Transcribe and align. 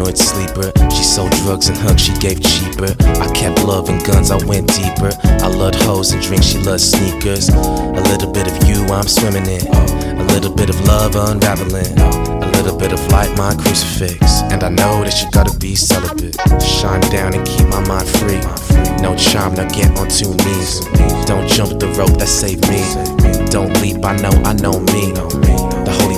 paranoid 0.00 0.18
sleeper. 0.18 0.72
She 0.90 1.04
sold 1.04 1.30
drugs 1.42 1.68
and 1.68 1.76
hugs 1.76 2.02
she 2.02 2.12
gave 2.18 2.42
cheaper. 2.42 2.94
I 3.20 3.30
kept 3.32 3.62
love 3.64 3.88
and 3.88 4.04
guns, 4.04 4.30
I 4.30 4.36
went 4.46 4.68
deeper. 4.68 5.10
I 5.24 5.48
loved 5.48 5.76
hoes 5.82 6.12
and 6.12 6.22
drinks, 6.22 6.46
she 6.46 6.58
loved 6.58 6.80
sneakers. 6.80 7.48
A 7.48 8.02
little 8.08 8.30
bit 8.32 8.46
of 8.46 8.68
you, 8.68 8.84
I'm 8.86 9.06
swimming 9.06 9.46
in. 9.46 9.66
A 9.66 10.24
little 10.32 10.52
bit 10.52 10.70
of 10.70 10.80
love 10.86 11.16
unraveling. 11.16 11.98
A 11.98 12.50
little 12.52 12.76
bit 12.76 12.92
of 12.92 13.00
light, 13.08 13.36
my 13.36 13.54
crucifix. 13.54 14.42
And 14.50 14.62
I 14.64 14.68
know 14.70 15.04
that 15.04 15.22
you 15.22 15.30
gotta 15.30 15.56
be 15.58 15.74
celibate. 15.74 16.36
Shine 16.62 17.00
down 17.12 17.34
and 17.34 17.46
keep 17.46 17.66
my 17.68 17.86
mind 17.86 18.08
free. 18.08 18.40
No 19.02 19.16
charm, 19.16 19.54
now 19.54 19.68
get 19.68 19.96
on 19.98 20.08
two 20.08 20.32
knees. 20.44 20.80
Don't 21.26 21.48
jump 21.48 21.78
the 21.78 21.88
rope 21.98 22.18
that 22.18 22.28
saved 22.28 22.68
me. 22.68 22.80
Don't 23.50 23.72
leap, 23.82 24.04
I 24.04 24.16
know, 24.16 24.32
I 24.44 24.54
know 24.54 24.80
me. 24.80 25.69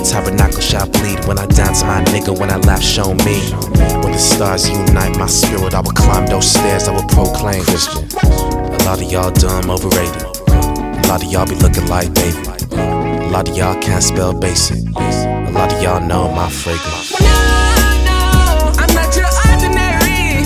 The 0.03 0.09
holy 0.15 0.25
tabernacle 0.25 0.59
shall 0.59 0.89
bleed 0.89 1.23
when 1.25 1.39
I 1.39 1.45
dance 1.45 1.81
my 1.83 2.03
nigga, 2.11 2.37
when 2.37 2.51
I 2.51 2.57
laugh, 2.57 2.81
show 2.81 3.13
me. 3.23 3.39
When 4.03 4.11
the 4.11 4.17
stars 4.17 4.67
unite 4.67 5.17
my 5.17 5.27
spirit, 5.27 5.73
I 5.73 5.79
will 5.79 5.91
climb 5.91 6.27
those 6.27 6.51
stairs, 6.51 6.89
I 6.89 6.91
will 6.91 7.07
proclaim 7.07 7.63
Christian. 7.63 8.03
A 8.19 8.83
lot 8.83 9.01
of 9.01 9.09
y'all 9.09 9.31
dumb, 9.31 9.69
overrated. 9.69 10.23
A 10.49 11.07
lot 11.07 11.23
of 11.23 11.31
y'all 11.31 11.45
be 11.45 11.55
looking 11.55 11.87
like 11.87 12.13
David. 12.13 12.47
A 12.73 13.29
lot 13.31 13.47
of 13.47 13.55
y'all 13.55 13.79
can't 13.81 14.03
spell 14.03 14.33
basic. 14.33 14.83
A 14.93 15.51
lot 15.51 15.71
of 15.71 15.81
y'all 15.81 16.01
know 16.01 16.29
my 16.33 16.49
fragrance. 16.49 17.17
No, 17.21 17.27
no, 18.03 18.73
I'm 18.83 18.93
not 18.93 19.15
your 19.15 19.31
ordinary. 19.47 20.43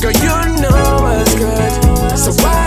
Girl, 0.00 0.16
you 0.16 0.62
know 0.62 0.96
what's 1.04 1.34
good. 1.34 2.16
So 2.16 2.32
why 2.42 2.63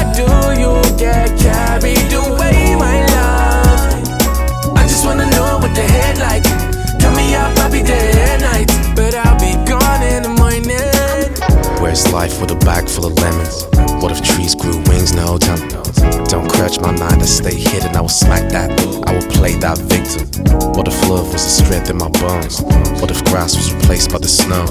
Where's 11.97 12.13
life 12.13 12.39
with 12.39 12.51
a 12.51 12.55
bag 12.63 12.87
full 12.87 13.07
of 13.07 13.17
lemons? 13.17 13.65
What 14.03 14.11
if 14.11 14.21
trees 14.21 14.53
grew 14.53 14.77
wings? 14.85 15.13
No, 15.13 15.33
me. 15.33 16.29
Don't 16.29 16.47
crutch 16.47 16.79
my 16.79 16.91
mind, 16.91 17.23
I 17.23 17.25
stay 17.25 17.57
hidden. 17.57 17.95
I 17.95 18.01
will 18.01 18.07
smack 18.07 18.51
that, 18.51 18.69
I 19.07 19.13
will 19.17 19.25
play 19.33 19.57
that 19.65 19.79
victim. 19.89 20.29
What 20.77 20.87
if 20.87 20.93
love 21.09 21.33
was 21.33 21.41
the 21.41 21.49
strength 21.49 21.89
in 21.89 21.97
my 21.97 22.09
bones? 22.21 22.61
What 23.01 23.09
if 23.09 23.25
grass 23.25 23.57
was 23.57 23.73
replaced 23.73 24.11
by 24.11 24.19
the 24.19 24.27
snow? 24.27 24.65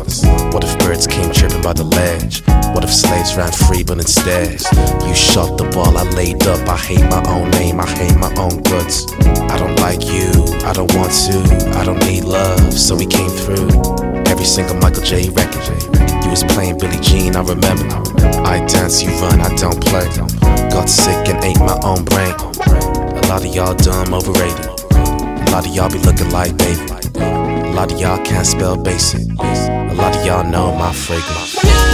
What 0.54 0.62
if 0.62 0.78
birds 0.78 1.08
came 1.08 1.32
tripping 1.32 1.62
by 1.62 1.72
the 1.72 1.82
ledge? 1.98 2.46
What 2.70 2.84
if 2.84 2.94
slaves 2.94 3.34
ran 3.34 3.50
free, 3.50 3.82
but 3.82 3.98
instead 3.98 4.62
you 5.02 5.14
shot 5.16 5.58
the 5.58 5.66
ball 5.74 5.98
I 5.98 6.04
laid 6.14 6.46
up? 6.46 6.62
I 6.68 6.76
hate 6.76 7.10
my 7.10 7.26
own 7.26 7.50
name, 7.58 7.80
I 7.80 7.90
hate 7.90 8.14
my 8.14 8.30
own 8.38 8.62
guts. 8.62 9.02
I 9.50 9.58
don't 9.58 9.74
like 9.82 10.06
you, 10.06 10.30
I 10.62 10.72
don't 10.72 10.94
want 10.94 11.10
to, 11.26 11.42
I 11.74 11.82
don't 11.82 11.98
need 12.06 12.22
love, 12.22 12.72
so 12.72 12.94
we 12.94 13.04
came 13.04 13.30
through. 13.30 13.66
Every 14.30 14.46
single 14.46 14.76
Michael 14.76 15.02
J. 15.02 15.28
record. 15.30 15.95
Was 16.36 16.52
playing 16.52 16.76
Billie 16.76 17.00
Jean, 17.00 17.34
I 17.34 17.40
remember. 17.40 17.88
I 18.44 18.62
dance, 18.66 19.02
you 19.02 19.08
run, 19.22 19.40
I 19.40 19.48
don't 19.56 19.80
play. 19.82 20.04
Got 20.68 20.86
sick 20.86 21.28
and 21.28 21.42
ate 21.42 21.58
my 21.60 21.80
own 21.82 22.04
brain. 22.04 22.34
A 22.34 23.26
lot 23.26 23.42
of 23.42 23.54
y'all 23.54 23.74
dumb, 23.74 24.12
overrated. 24.12 24.66
A 24.66 25.50
lot 25.50 25.66
of 25.66 25.74
y'all 25.74 25.88
be 25.88 25.98
looking 26.00 26.28
like 26.32 26.54
David. 26.58 26.90
A 27.16 27.72
lot 27.72 27.90
of 27.90 27.98
y'all 27.98 28.22
can't 28.22 28.46
spell 28.46 28.76
basic. 28.76 29.26
A 29.38 29.94
lot 29.94 30.14
of 30.14 30.26
y'all 30.26 30.44
know 30.44 30.76
my 30.76 30.92
fragrance. 30.92 31.85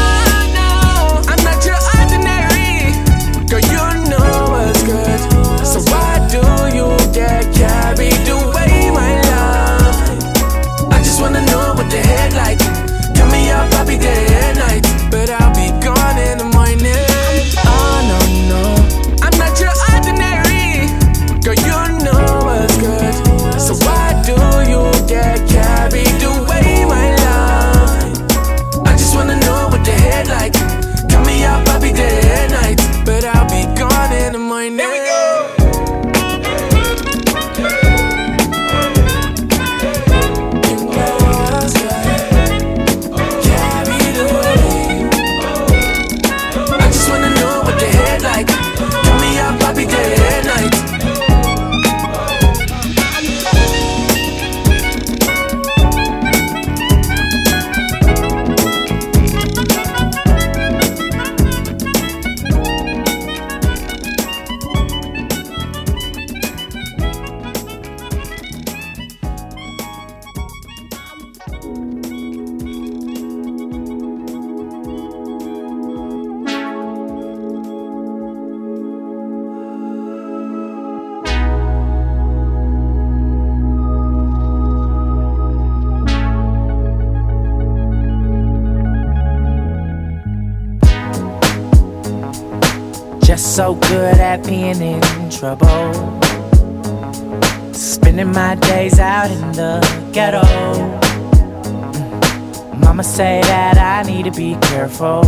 Mama 102.92 103.04
say 103.04 103.40
that 103.44 103.78
I 103.78 104.06
need 104.06 104.24
to 104.24 104.30
be 104.30 104.54
careful. 104.60 105.22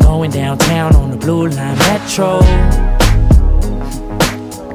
Going 0.00 0.32
downtown 0.32 0.96
on 0.96 1.12
the 1.12 1.16
blue 1.16 1.46
line 1.46 1.78
metro. 1.78 2.40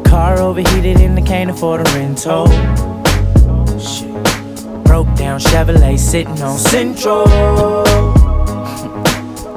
Car 0.10 0.40
overheated 0.40 1.02
and 1.02 1.20
I 1.20 1.22
can't 1.24 1.50
afford 1.50 1.82
a 1.82 1.84
rental. 1.92 2.46
Broke 4.84 5.14
down 5.18 5.42
Chevrolet 5.42 6.00
sitting 6.00 6.42
on 6.42 6.58
Central. 6.58 7.26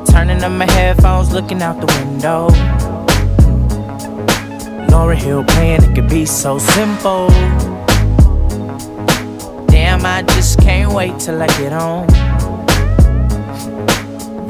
Turning 0.05 0.43
up 0.43 0.51
my 0.51 0.69
headphones, 0.69 1.33
looking 1.33 1.63
out 1.63 1.81
the 1.81 1.87
window. 2.01 2.49
Lauryn 4.91 5.17
Hill 5.17 5.45
playing, 5.45 5.85
it 5.85 5.95
could 5.95 6.09
be 6.09 6.27
so 6.27 6.59
simple. 6.59 7.29
Damn, 9.89 10.05
I 10.05 10.21
just 10.35 10.61
can't 10.61 10.93
wait 10.93 11.19
till 11.19 11.41
I 11.41 11.47
get 11.47 11.73
home. 11.73 12.07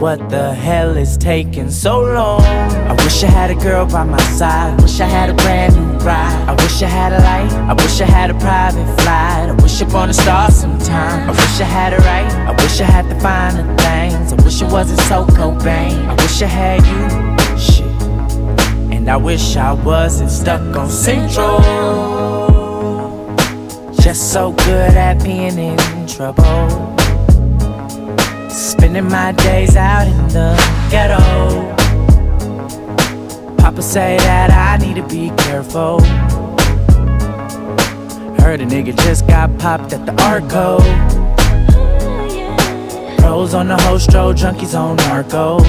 What 0.01 0.19
the 0.31 0.53
hell 0.53 0.97
is 0.97 1.17
taking 1.17 1.71
so 1.71 2.01
long? 2.01 2.43
I 2.43 2.93
wish 3.05 3.23
I 3.23 3.29
had 3.29 3.53
a 3.53 3.55
girl 3.55 3.87
by 3.87 4.03
my 4.03 4.21
side. 4.37 4.83
Wish 4.83 4.99
I 4.99 5.07
had 5.07 5.31
a 5.31 5.35
brand 5.35 5.77
new 5.77 6.05
ride. 6.05 6.49
I 6.49 6.55
wish 6.55 6.83
I 6.83 6.89
had 6.89 7.13
a 7.13 7.21
light. 7.21 7.53
I 7.71 7.75
wish 7.75 8.01
I 8.01 8.07
had 8.07 8.31
a 8.31 8.35
private 8.35 8.85
flight. 9.01 9.49
I 9.51 9.55
wish 9.63 9.81
upon 9.81 10.11
a 10.11 10.13
star 10.13 10.51
sometime. 10.51 11.31
I 11.31 11.31
wish 11.31 11.61
I 11.61 11.69
had 11.79 11.93
it 11.93 12.01
right. 12.01 12.29
I 12.51 12.51
wish 12.61 12.81
I 12.81 12.85
had 12.87 13.09
the 13.09 13.21
finer 13.21 13.63
things. 13.77 14.33
I 14.33 14.45
wish 14.45 14.61
it 14.61 14.73
wasn't 14.73 15.01
so 15.03 15.25
Cobain. 15.25 16.05
I 16.09 16.15
wish 16.15 16.43
I 16.43 16.47
had 16.47 16.81
you. 16.91 17.57
Shit. 17.57 17.87
And 18.93 19.09
I 19.09 19.17
wish 19.17 19.57
I 19.57 19.73
wasn't 19.73 20.33
stuck 20.33 20.77
on 20.77 20.91
Central. 20.91 22.08
Just 24.09 24.33
so 24.33 24.53
good 24.53 24.95
at 24.95 25.23
being 25.23 25.59
in 25.59 26.07
trouble. 26.07 26.43
Spending 28.49 29.07
my 29.07 29.33
days 29.33 29.77
out 29.77 30.07
in 30.07 30.29
the 30.29 30.57
ghetto. 30.91 31.19
Papa 33.59 33.83
say 33.83 34.17
that 34.17 34.51
I 34.51 34.83
need 34.83 34.97
to 34.97 35.07
be 35.07 35.29
careful. 35.37 36.01
Heard 38.41 38.63
a 38.63 38.65
nigga 38.65 38.97
just 38.97 39.27
got 39.27 39.59
popped 39.59 39.93
at 39.93 40.07
the 40.07 40.15
Arco. 40.23 40.79
Pros 43.19 43.53
on 43.53 43.69
the 43.69 43.77
hostro, 43.77 44.33
junkies 44.33 44.75
on 44.75 44.97
narcos. 44.97 45.67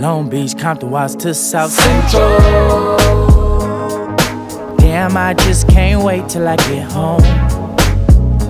Long 0.00 0.30
Beach, 0.30 0.56
Compton, 0.56 0.90
Watts 0.90 1.16
to 1.16 1.34
South 1.34 1.70
Central. 1.70 2.97
Damn, 4.88 5.18
I 5.18 5.34
just 5.34 5.68
can't 5.68 6.02
wait 6.02 6.30
till 6.30 6.48
I 6.48 6.56
get 6.56 6.90
home. 6.90 7.20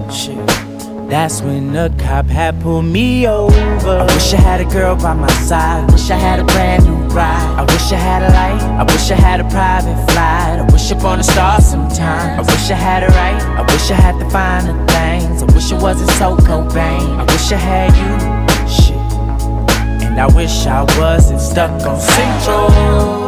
Shit. 0.08 0.46
That's 1.10 1.42
when 1.42 1.72
the 1.72 1.92
cop 1.98 2.26
had 2.26 2.60
pulled 2.60 2.84
me 2.84 3.26
over. 3.26 3.88
I 3.88 4.04
wish 4.04 4.32
I 4.34 4.36
had 4.36 4.60
a 4.60 4.64
girl 4.66 4.94
by 4.94 5.14
my 5.14 5.26
side. 5.48 5.90
Wish 5.90 6.08
I 6.12 6.14
had 6.14 6.38
a 6.38 6.44
brand 6.44 6.84
new 6.84 6.94
ride. 7.12 7.58
I 7.58 7.62
wish 7.62 7.90
I 7.90 7.96
had 7.96 8.22
a 8.22 8.28
light. 8.28 8.62
I 8.62 8.84
wish 8.84 9.10
I 9.10 9.16
had 9.16 9.40
a 9.40 9.48
private 9.50 9.96
flight. 10.12 10.60
I 10.60 10.72
wish 10.72 10.88
upon 10.92 11.18
a 11.18 11.24
star 11.24 11.60
sometime. 11.60 12.38
I 12.38 12.42
wish 12.42 12.70
I 12.70 12.74
had 12.74 13.02
it 13.02 13.08
right. 13.08 13.42
I 13.58 13.62
wish 13.72 13.90
I 13.90 13.94
had 13.94 14.20
the 14.20 14.30
finer 14.30 14.74
things. 14.86 15.42
I 15.42 15.46
wish 15.52 15.72
it 15.72 15.82
wasn't 15.82 16.10
so 16.10 16.36
Cobain. 16.36 17.18
I 17.18 17.24
wish 17.24 17.50
I 17.50 17.56
had 17.56 17.90
you. 17.98 18.14
Shit. 18.70 18.96
And 20.06 20.20
I 20.20 20.28
wish 20.36 20.66
I 20.66 20.84
wasn't 21.00 21.40
stuck 21.40 21.72
on 21.84 21.98
Central. 21.98 23.27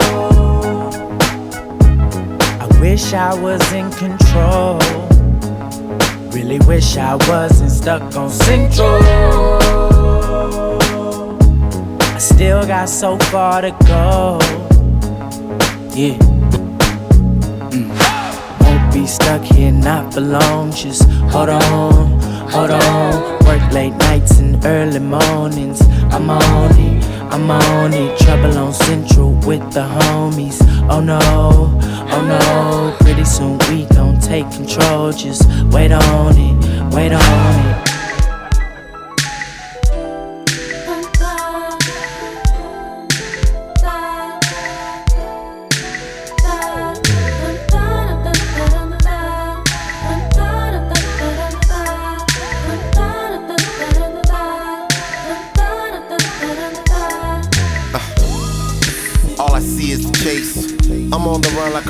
Wish 2.80 3.12
I 3.12 3.34
was 3.34 3.60
in 3.72 3.90
control. 3.92 4.78
Really 6.32 6.58
wish 6.60 6.96
I 6.96 7.14
wasn't 7.28 7.70
stuck 7.70 8.02
on 8.16 8.30
Central. 8.30 8.98
I 12.00 12.18
still 12.18 12.66
got 12.66 12.88
so 12.88 13.18
far 13.30 13.60
to 13.60 13.70
go. 13.86 14.38
Yeah. 15.94 16.16
Mm. 17.70 17.90
Won't 18.62 18.94
be 18.94 19.06
stuck 19.06 19.42
here 19.42 19.72
not 19.72 20.14
for 20.14 20.22
long. 20.22 20.72
Just 20.72 21.02
hold 21.32 21.50
on, 21.50 22.20
hold 22.48 22.70
on. 22.70 23.38
Work 23.44 23.72
late 23.72 23.94
nights 24.08 24.38
and 24.38 24.64
early 24.64 25.00
mornings. 25.00 25.82
I'm 26.14 26.30
on 26.30 26.70
it, 26.78 27.04
I'm 27.30 27.50
on 27.50 27.92
it. 27.92 28.18
Trouble 28.20 28.56
on 28.56 28.72
Central 28.72 29.32
with 29.46 29.70
the 29.72 29.82
homies. 29.82 30.58
Oh 30.88 31.00
no, 31.00 31.78
oh 32.12 32.22
no. 32.26 33.04
Pretty 33.04 33.24
soon 33.24 33.58
we 33.70 33.84
gon' 33.94 34.18
take 34.20 34.50
control. 34.50 35.12
Just 35.12 35.46
wait 35.72 35.92
on 35.92 36.36
it, 36.36 36.94
wait 36.94 37.12
on 37.12 37.84
it. 37.84 37.89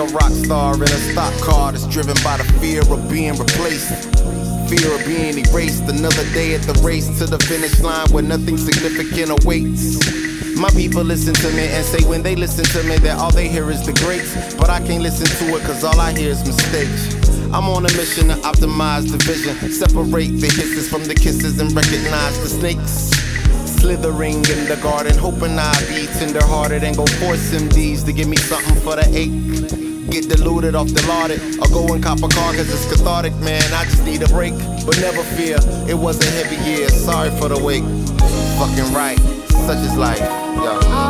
A 0.01 0.05
rock 0.15 0.33
star 0.33 0.75
in 0.77 0.83
a 0.83 1.01
stock 1.13 1.35
car 1.43 1.73
that's 1.73 1.87
driven 1.87 2.17
by 2.25 2.39
the 2.39 2.45
fear 2.59 2.81
of 2.81 3.11
being 3.11 3.37
replaced. 3.37 3.93
Fear 4.71 4.95
of 4.97 5.05
being 5.05 5.37
erased. 5.37 5.83
Another 5.83 6.25
day 6.33 6.55
at 6.55 6.63
the 6.63 6.73
race 6.83 7.07
to 7.19 7.27
the 7.27 7.39
finish 7.39 7.81
line 7.81 8.09
where 8.09 8.23
nothing 8.23 8.57
significant 8.57 9.29
awaits. 9.29 10.01
My 10.57 10.71
people 10.71 11.05
listen 11.05 11.35
to 11.35 11.51
me 11.53 11.69
and 11.69 11.85
say 11.85 12.03
when 12.09 12.23
they 12.23 12.35
listen 12.35 12.65
to 12.65 12.83
me 12.89 12.97
that 12.99 13.19
all 13.19 13.31
they 13.31 13.49
hear 13.49 13.71
is 13.71 13.85
the 13.85 13.93
greats. 13.93 14.55
But 14.55 14.71
I 14.71 14.81
can't 14.81 15.03
listen 15.03 15.27
to 15.27 15.57
it 15.57 15.63
cause 15.65 15.85
all 15.85 16.01
I 16.01 16.13
hear 16.13 16.31
is 16.31 16.47
mistakes. 16.47 17.13
I'm 17.53 17.69
on 17.69 17.85
a 17.85 17.93
mission 17.93 18.29
to 18.29 18.35
optimize 18.49 19.11
the 19.11 19.19
vision, 19.19 19.55
separate 19.71 20.41
the 20.41 20.47
hisses 20.47 20.89
from 20.89 21.05
the 21.05 21.15
kisses 21.15 21.61
and 21.61 21.71
recognize 21.73 22.41
the 22.41 22.49
snakes. 22.49 23.11
Slithering 23.81 24.45
in 24.49 24.65
the 24.69 24.79
garden, 24.83 25.17
hoping 25.19 25.59
I 25.59 25.75
be 25.89 26.07
tender 26.19 26.45
hearted 26.45 26.85
and 26.85 26.97
go 26.97 27.07
force 27.07 27.53
MDs 27.53 28.05
to 28.07 28.13
give 28.13 28.29
me 28.29 28.37
something 28.37 28.77
for 28.77 28.97
the 28.97 29.07
ache. 29.13 29.90
Get 30.11 30.29
diluted 30.29 30.75
off 30.75 30.89
the 30.89 31.07
lauded, 31.07 31.41
or 31.61 31.69
go 31.69 31.95
and 31.95 32.03
cop 32.03 32.19
a 32.19 32.29
car 32.29 32.53
cause 32.53 32.69
it's 32.69 32.85
cathartic, 32.91 33.35
man. 33.37 33.63
I 33.73 33.85
just 33.85 34.05
need 34.05 34.23
a 34.23 34.29
break, 34.29 34.55
but 34.85 34.99
never 35.01 35.23
fear, 35.23 35.59
it 35.89 35.95
was 35.95 36.21
a 36.21 36.31
heavy 36.31 36.57
year. 36.69 36.89
Sorry 36.89 37.31
for 37.39 37.49
the 37.49 37.59
wait. 37.63 37.85
Fucking 38.59 38.93
right, 38.93 39.19
such 39.67 39.79
is 39.79 39.97
life. 39.97 40.19
Yo. 40.19 41.10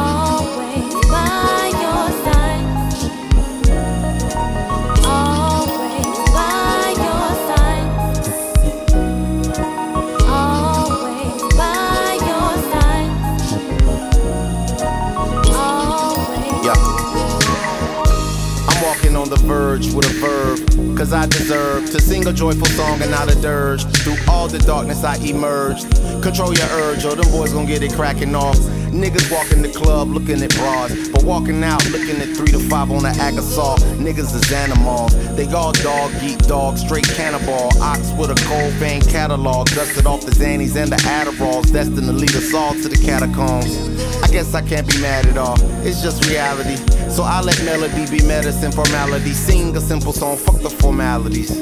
Verge 19.70 19.94
with 19.94 20.06
a 20.06 20.14
verb, 20.14 20.79
cause 21.00 21.14
I 21.14 21.24
deserve 21.24 21.90
to 21.92 21.98
sing 21.98 22.26
a 22.26 22.32
joyful 22.32 22.66
song 22.66 23.00
and 23.00 23.10
not 23.10 23.32
a 23.32 23.40
dirge. 23.40 23.84
Through 24.04 24.18
all 24.28 24.48
the 24.48 24.58
darkness, 24.58 25.02
I 25.02 25.16
emerged. 25.16 25.90
Control 26.22 26.52
your 26.52 26.68
urge, 26.72 27.06
or 27.06 27.16
them 27.16 27.30
boys 27.32 27.54
gon' 27.54 27.64
get 27.64 27.82
it 27.82 27.94
cracking 27.94 28.34
off. 28.34 28.58
Niggas 28.92 29.32
walking 29.32 29.62
the 29.62 29.70
club 29.70 30.08
looking 30.08 30.42
at 30.42 30.50
bras, 30.56 31.08
but 31.08 31.22
walking 31.22 31.64
out 31.64 31.82
looking 31.90 32.20
at 32.20 32.36
three 32.36 32.52
to 32.52 32.58
five 32.58 32.90
on 32.90 33.04
the 33.04 33.08
Agasaw. 33.08 33.78
Niggas 33.96 34.34
is 34.34 34.52
animals, 34.52 35.14
they 35.36 35.46
all 35.54 35.72
dog 35.72 36.12
eat 36.22 36.38
dog, 36.40 36.76
straight 36.76 37.08
cannibal. 37.08 37.70
Ox 37.80 38.12
with 38.18 38.30
a 38.30 38.46
cold 38.46 38.72
vein 38.74 39.00
catalog, 39.00 39.68
dusted 39.68 40.06
off 40.06 40.20
the 40.26 40.32
Xannies 40.32 40.76
and 40.76 40.92
the 40.92 40.96
Adderalls, 40.96 41.72
destined 41.72 42.08
to 42.08 42.12
lead 42.12 42.34
us 42.34 42.52
all 42.52 42.74
to 42.74 42.88
the 42.88 42.98
catacombs. 42.98 43.88
I 44.22 44.28
guess 44.28 44.52
I 44.54 44.60
can't 44.60 44.86
be 44.86 45.00
mad 45.00 45.24
at 45.26 45.38
all, 45.38 45.56
it's 45.86 46.02
just 46.02 46.28
reality. 46.28 46.76
So 47.10 47.22
I 47.22 47.40
let 47.40 47.62
melody 47.64 48.06
be 48.10 48.24
medicine, 48.24 48.72
formality. 48.72 49.32
Sing 49.32 49.76
a 49.76 49.80
simple 49.80 50.12
song, 50.12 50.36
fuck 50.36 50.60
the 50.60 50.70
formalities. 50.90 51.52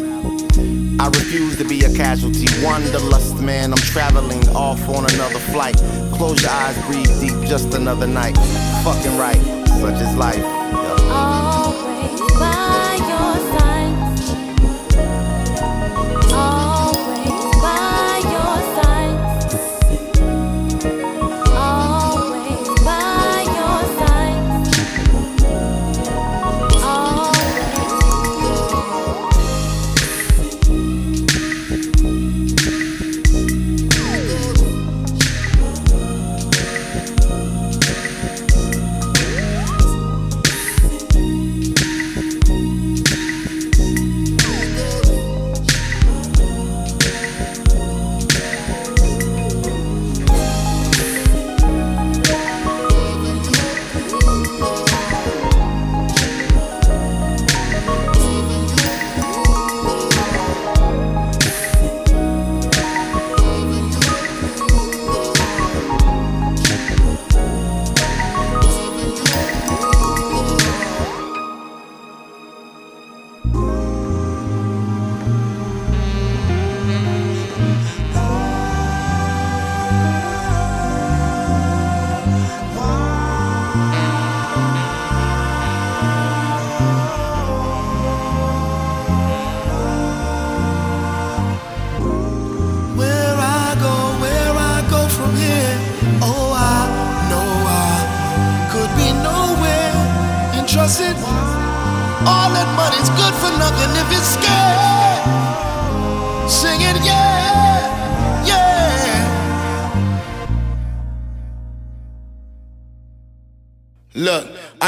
I 0.99 1.07
refuse 1.09 1.59
to 1.59 1.65
be 1.65 1.85
a 1.85 1.95
casualty. 1.95 2.47
Wanderlust, 2.65 3.43
man, 3.43 3.73
I'm 3.73 3.79
traveling 3.79 4.49
off 4.57 4.81
on 4.89 5.05
another 5.05 5.39
flight. 5.53 5.77
Close 6.15 6.41
your 6.41 6.51
eyes, 6.51 6.87
breathe 6.87 7.13
deep, 7.21 7.47
just 7.47 7.75
another 7.75 8.07
night. 8.07 8.37
Fucking 8.85 9.19
right, 9.19 9.43
such 9.83 10.01
is 10.01 10.17
life. 10.17 10.88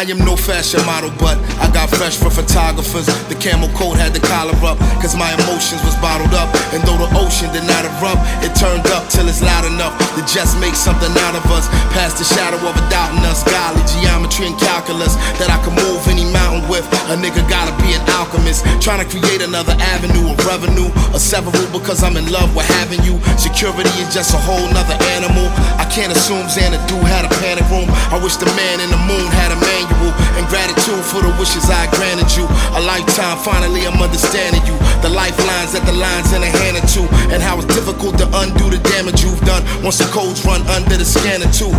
I 0.00 0.08
am 0.08 0.24
no 0.24 0.32
fashion 0.32 0.80
model, 0.88 1.12
but 1.20 1.36
I 1.60 1.68
got 1.76 1.92
fresh 1.92 2.16
for 2.16 2.32
photographers. 2.32 3.04
The 3.28 3.36
camel 3.36 3.68
coat 3.76 4.00
had 4.00 4.16
the 4.16 4.22
collar 4.24 4.56
up, 4.64 4.80
cause 4.96 5.12
my 5.12 5.28
emotions 5.36 5.84
was 5.84 5.92
bottled 6.00 6.32
up. 6.32 6.48
And 6.72 6.80
though 6.88 6.96
the 6.96 7.12
ocean 7.20 7.52
did 7.52 7.68
not 7.68 7.84
erupt, 7.84 8.24
it 8.40 8.56
turned 8.56 8.88
up 8.96 9.12
till 9.12 9.28
it's 9.28 9.44
loud 9.44 9.68
enough 9.68 9.92
to 10.16 10.24
just 10.24 10.56
make 10.56 10.72
something 10.72 11.12
out 11.28 11.36
of 11.36 11.44
us. 11.52 11.68
Past 11.92 12.16
the 12.16 12.24
shadow 12.24 12.56
of 12.64 12.72
a 12.72 12.84
doubt 12.88 13.12
in 13.12 13.20
us, 13.28 13.44
golly, 13.44 13.84
geometry 13.92 14.48
and 14.48 14.56
calculus 14.56 15.20
that 15.36 15.52
I 15.52 15.60
can 15.60 15.76
move 15.76 16.00
any 16.08 16.24
mountain 16.32 16.64
with. 16.72 16.88
A 17.12 17.16
nigga 17.20 17.44
gotta 17.52 17.76
be 17.84 17.92
an 17.92 18.00
alchemist, 18.16 18.64
trying 18.80 19.04
to 19.04 19.08
create 19.12 19.44
another 19.44 19.76
avenue 19.92 20.32
of 20.32 20.40
revenue. 20.48 20.88
A 21.12 21.20
several 21.20 21.52
because 21.76 22.00
I'm 22.00 22.16
in 22.16 22.24
love 22.32 22.56
with 22.56 22.64
having 22.80 23.04
you. 23.04 23.20
Security 23.36 23.92
is 24.00 24.08
just 24.16 24.32
a 24.32 24.40
whole 24.48 24.64
nother 24.72 24.96
animal. 25.12 25.44
I 25.76 25.84
can't 25.92 26.08
assume 26.08 26.48
Xanadu 26.48 26.96
had 27.04 27.28
a 27.28 27.32
panic 27.44 27.68
room. 27.68 27.92
I 28.08 28.16
wish 28.16 28.40
the 28.40 28.48
man 28.56 28.80
in 28.80 28.88
the 28.88 29.00
moon 29.04 29.28
had 29.36 29.52
a 29.52 29.60
man 29.60 29.89
And 30.38 30.44
gratitude 30.48 31.02
for 31.04 31.20
the 31.22 31.32
wishes 31.40 31.68
I 31.70 31.90
granted 31.94 32.30
you. 32.36 32.46
A 32.76 32.80
lifetime, 32.82 33.38
finally 33.40 33.86
I'm 33.86 34.00
understanding 34.00 34.62
you. 34.66 34.76
The 35.02 35.10
lifelines 35.10 35.72
that 35.72 35.84
the 35.86 35.96
lines 35.96 36.32
in 36.32 36.42
a 36.42 36.50
hand 36.50 36.78
or 36.78 36.86
two. 36.86 37.06
And 37.32 37.42
how 37.42 37.58
it's 37.58 37.70
difficult 37.74 38.18
to 38.18 38.26
undo 38.40 38.70
the 38.70 38.80
damage 38.92 39.22
you've 39.22 39.40
done 39.42 39.62
once 39.82 39.98
the 39.98 40.08
codes 40.12 40.44
run 40.44 40.62
under 40.70 40.96
the 40.96 41.04
scanner 41.04 41.50
too. 41.50 41.72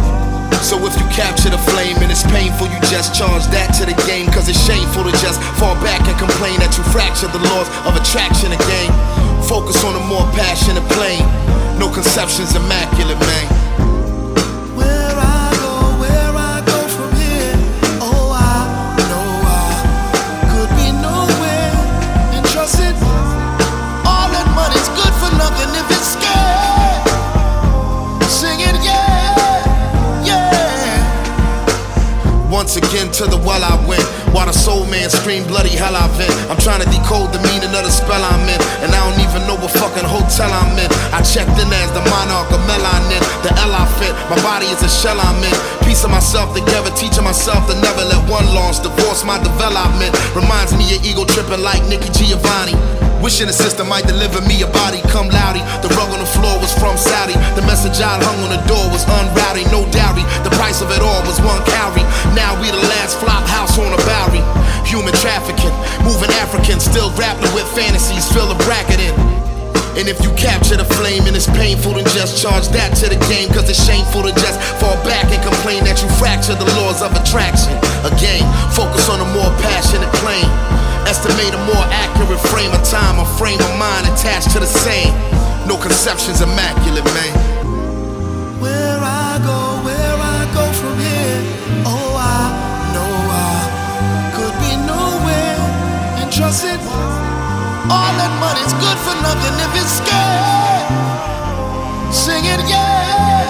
So 0.61 0.77
if 0.85 0.93
you 0.93 1.07
capture 1.09 1.49
the 1.49 1.57
flame 1.73 1.97
and 2.05 2.11
it's 2.11 2.27
painful, 2.29 2.69
you 2.69 2.79
just 2.85 3.17
charge 3.17 3.47
that 3.49 3.73
to 3.81 3.83
the 3.87 3.97
game. 4.05 4.29
Cause 4.29 4.45
it's 4.45 4.61
shameful 4.61 5.03
to 5.07 5.13
just 5.17 5.41
fall 5.57 5.73
back 5.81 6.05
and 6.05 6.17
complain 6.19 6.59
that 6.61 6.77
you 6.77 6.83
fracture 6.93 7.31
the 7.33 7.41
laws 7.49 7.65
of 7.87 7.97
attraction 7.97 8.53
again. 8.53 8.91
Focus 9.49 9.81
on 9.83 9.97
a 9.97 10.03
more 10.05 10.27
passionate 10.37 10.85
plane. 10.93 11.25
No 11.81 11.89
conceptions 11.89 12.53
immaculate, 12.53 13.17
man. 13.17 13.60
Again 32.91 33.07
to 33.07 33.23
the 33.23 33.39
well 33.47 33.63
I 33.63 33.79
went. 33.87 34.03
While 34.35 34.51
the 34.51 34.55
soul 34.55 34.83
man 34.91 35.07
screamed 35.07 35.47
bloody 35.47 35.71
hell 35.71 35.95
I 35.95 36.11
vent. 36.19 36.31
I'm 36.51 36.59
trying 36.59 36.83
to 36.83 36.89
decode 36.91 37.31
the 37.31 37.39
meaning 37.47 37.71
of 37.71 37.87
the 37.87 37.89
spell 37.91 38.19
I'm 38.19 38.43
in. 38.43 38.59
And 38.83 38.91
I 38.91 38.99
don't 38.99 39.19
even 39.23 39.47
know 39.47 39.55
what 39.55 39.71
fucking 39.71 40.03
hotel 40.03 40.51
I'm 40.51 40.75
in. 40.75 40.91
I 41.15 41.23
checked 41.23 41.55
in 41.55 41.71
as 41.71 41.89
the 41.95 42.03
monarch 42.11 42.51
of 42.51 42.59
melanin. 42.67 43.23
The 43.47 43.51
L 43.63 43.71
I 43.71 43.87
fit. 43.95 44.11
My 44.27 44.35
body 44.43 44.67
is 44.67 44.83
a 44.83 44.91
shell 44.91 45.15
I'm 45.15 45.39
in. 45.39 45.55
Piece 45.87 46.03
of 46.03 46.11
myself 46.11 46.51
together, 46.51 46.91
teaching 46.99 47.23
myself 47.23 47.63
to 47.71 47.75
never 47.79 48.03
let 48.03 48.19
one 48.27 48.45
loss 48.51 48.83
divorce 48.83 49.23
my 49.23 49.39
development. 49.39 50.11
Reminds 50.35 50.75
me 50.75 50.83
of 50.91 50.99
ego 51.07 51.23
tripping 51.23 51.63
like 51.63 51.79
Nikki 51.87 52.11
Giovanni. 52.11 52.75
Wishing 53.21 53.45
the 53.45 53.53
system 53.53 53.85
might 53.85 54.09
deliver 54.09 54.41
me 54.49 54.65
a 54.65 54.69
body, 54.73 54.97
come 55.13 55.29
loudy. 55.29 55.61
The 55.85 55.93
rug 55.93 56.09
on 56.09 56.17
the 56.17 56.31
floor 56.41 56.57
was 56.57 56.73
from 56.73 56.97
Saudi. 56.97 57.37
The 57.53 57.61
message 57.69 58.01
I 58.01 58.17
hung 58.17 58.41
on 58.41 58.49
the 58.49 58.61
door 58.65 58.81
was 58.89 59.05
unrowdy, 59.05 59.69
no 59.69 59.85
dowry. 59.93 60.25
The 60.41 60.49
price 60.57 60.81
of 60.81 60.89
it 60.89 61.05
all 61.05 61.21
was 61.29 61.37
one 61.45 61.61
cowrie. 61.69 62.01
Now 62.33 62.57
we 62.57 62.73
the 62.73 62.81
last 62.89 63.21
flop 63.21 63.45
house 63.45 63.77
on 63.77 63.93
a 63.93 64.01
Bowery. 64.09 64.41
Human 64.89 65.13
trafficking, 65.21 65.69
moving 66.01 66.33
Africans, 66.41 66.81
still 66.81 67.13
grappling 67.13 67.53
with 67.53 67.69
fantasies, 67.77 68.25
fill 68.33 68.49
a 68.49 68.57
bracket 68.65 68.97
in. 68.97 69.13
And 69.93 70.09
if 70.09 70.17
you 70.25 70.33
capture 70.33 70.81
the 70.81 70.87
flame 70.97 71.29
and 71.29 71.37
it's 71.37 71.51
painful, 71.53 71.93
then 71.93 72.07
just 72.17 72.41
charge 72.41 72.73
that 72.73 72.97
to 73.05 73.05
the 73.05 73.21
game. 73.29 73.53
Cause 73.53 73.69
it's 73.69 73.85
shameful 73.85 74.25
to 74.25 74.33
just 74.33 74.57
fall 74.81 74.97
back 75.05 75.29
and 75.29 75.41
complain 75.45 75.85
that 75.85 76.01
you 76.01 76.09
fracture 76.17 76.57
the 76.57 76.65
laws 76.81 77.05
of 77.05 77.13
attraction. 77.13 77.77
Again, 78.01 78.41
focus 78.73 79.13
on 79.13 79.21
a 79.21 79.27
more 79.35 79.51
passionate 79.61 80.09
plane. 80.17 80.49
Estimate 81.11 81.53
a 81.53 81.57
more 81.67 81.85
accurate 81.91 82.39
frame 82.39 82.71
of 82.71 82.81
time, 82.87 83.19
a 83.19 83.25
frame 83.37 83.59
of 83.59 83.77
mind 83.77 84.07
attached 84.07 84.49
to 84.51 84.59
the 84.59 84.65
same. 84.65 85.11
No 85.67 85.75
conceptions 85.75 86.39
immaculate, 86.39 87.03
man. 87.03 87.35
Where 88.63 88.97
I 88.97 89.35
go, 89.43 89.83
where 89.83 90.15
I 90.15 90.47
go 90.55 90.63
from 90.71 90.95
here, 91.03 91.41
oh, 91.83 92.15
I 92.15 92.47
know 92.95 93.11
I 93.27 93.59
could 94.39 94.55
be 94.63 94.71
nowhere 94.87 95.59
and 96.23 96.31
trust 96.31 96.63
it. 96.63 96.79
All 97.91 98.13
that 98.15 98.31
money's 98.39 98.71
good 98.79 98.97
for 99.03 99.15
nothing 99.19 99.55
if 99.67 99.71
it's 99.83 99.99
scared. 99.99 100.87
Sing 102.15 102.45
it, 102.47 102.63
yeah, 102.71 103.40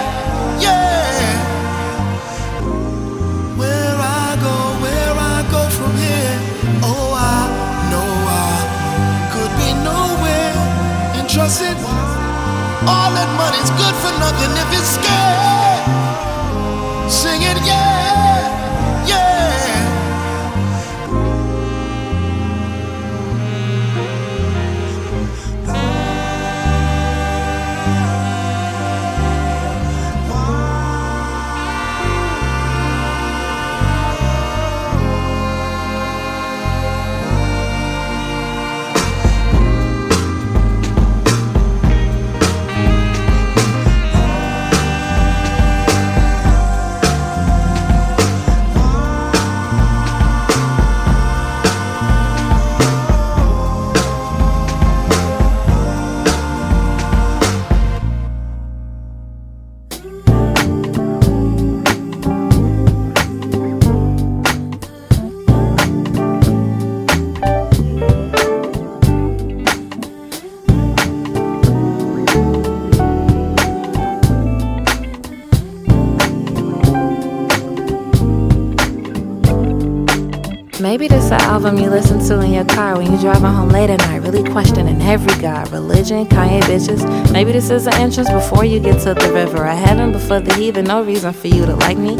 album 81.64 81.78
you 81.78 81.90
listen 81.90 82.18
to 82.18 82.40
in 82.40 82.52
your 82.52 82.64
car 82.64 82.96
when 82.96 83.06
you're 83.06 83.20
driving 83.20 83.44
home 83.44 83.68
late 83.68 83.88
at 83.88 84.00
night, 84.00 84.20
really 84.22 84.42
questioning 84.42 85.00
every 85.00 85.40
god, 85.40 85.70
religion, 85.70 86.26
Kanye 86.26 86.60
bitches. 86.62 87.32
Maybe 87.32 87.52
this 87.52 87.70
is 87.70 87.86
an 87.86 87.94
entrance 87.94 88.28
before 88.28 88.64
you 88.64 88.80
get 88.80 89.00
to 89.02 89.14
the 89.14 89.32
river 89.32 89.64
of 89.64 89.78
heaven, 89.78 90.10
before 90.10 90.40
the 90.40 90.52
heathen, 90.54 90.86
no 90.86 91.04
reason 91.04 91.32
for 91.32 91.46
you 91.46 91.64
to 91.64 91.76
like 91.76 91.96
me. 91.96 92.16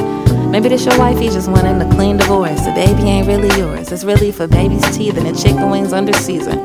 Maybe 0.47 0.69
this 0.69 0.87
your 0.87 0.97
wifey 0.97 1.29
just 1.29 1.51
wanting 1.51 1.83
a 1.83 1.93
clean 1.93 2.19
divorce. 2.19 2.61
The 2.61 2.71
baby 2.71 3.03
ain't 3.03 3.27
really 3.27 3.49
yours. 3.59 3.91
It's 3.91 4.05
really 4.05 4.31
for 4.31 4.47
baby's 4.47 4.97
teeth 4.97 5.17
and 5.17 5.27
the 5.27 5.33
chicken 5.33 5.71
wings 5.71 5.93
under 5.93 6.13
season. 6.13 6.59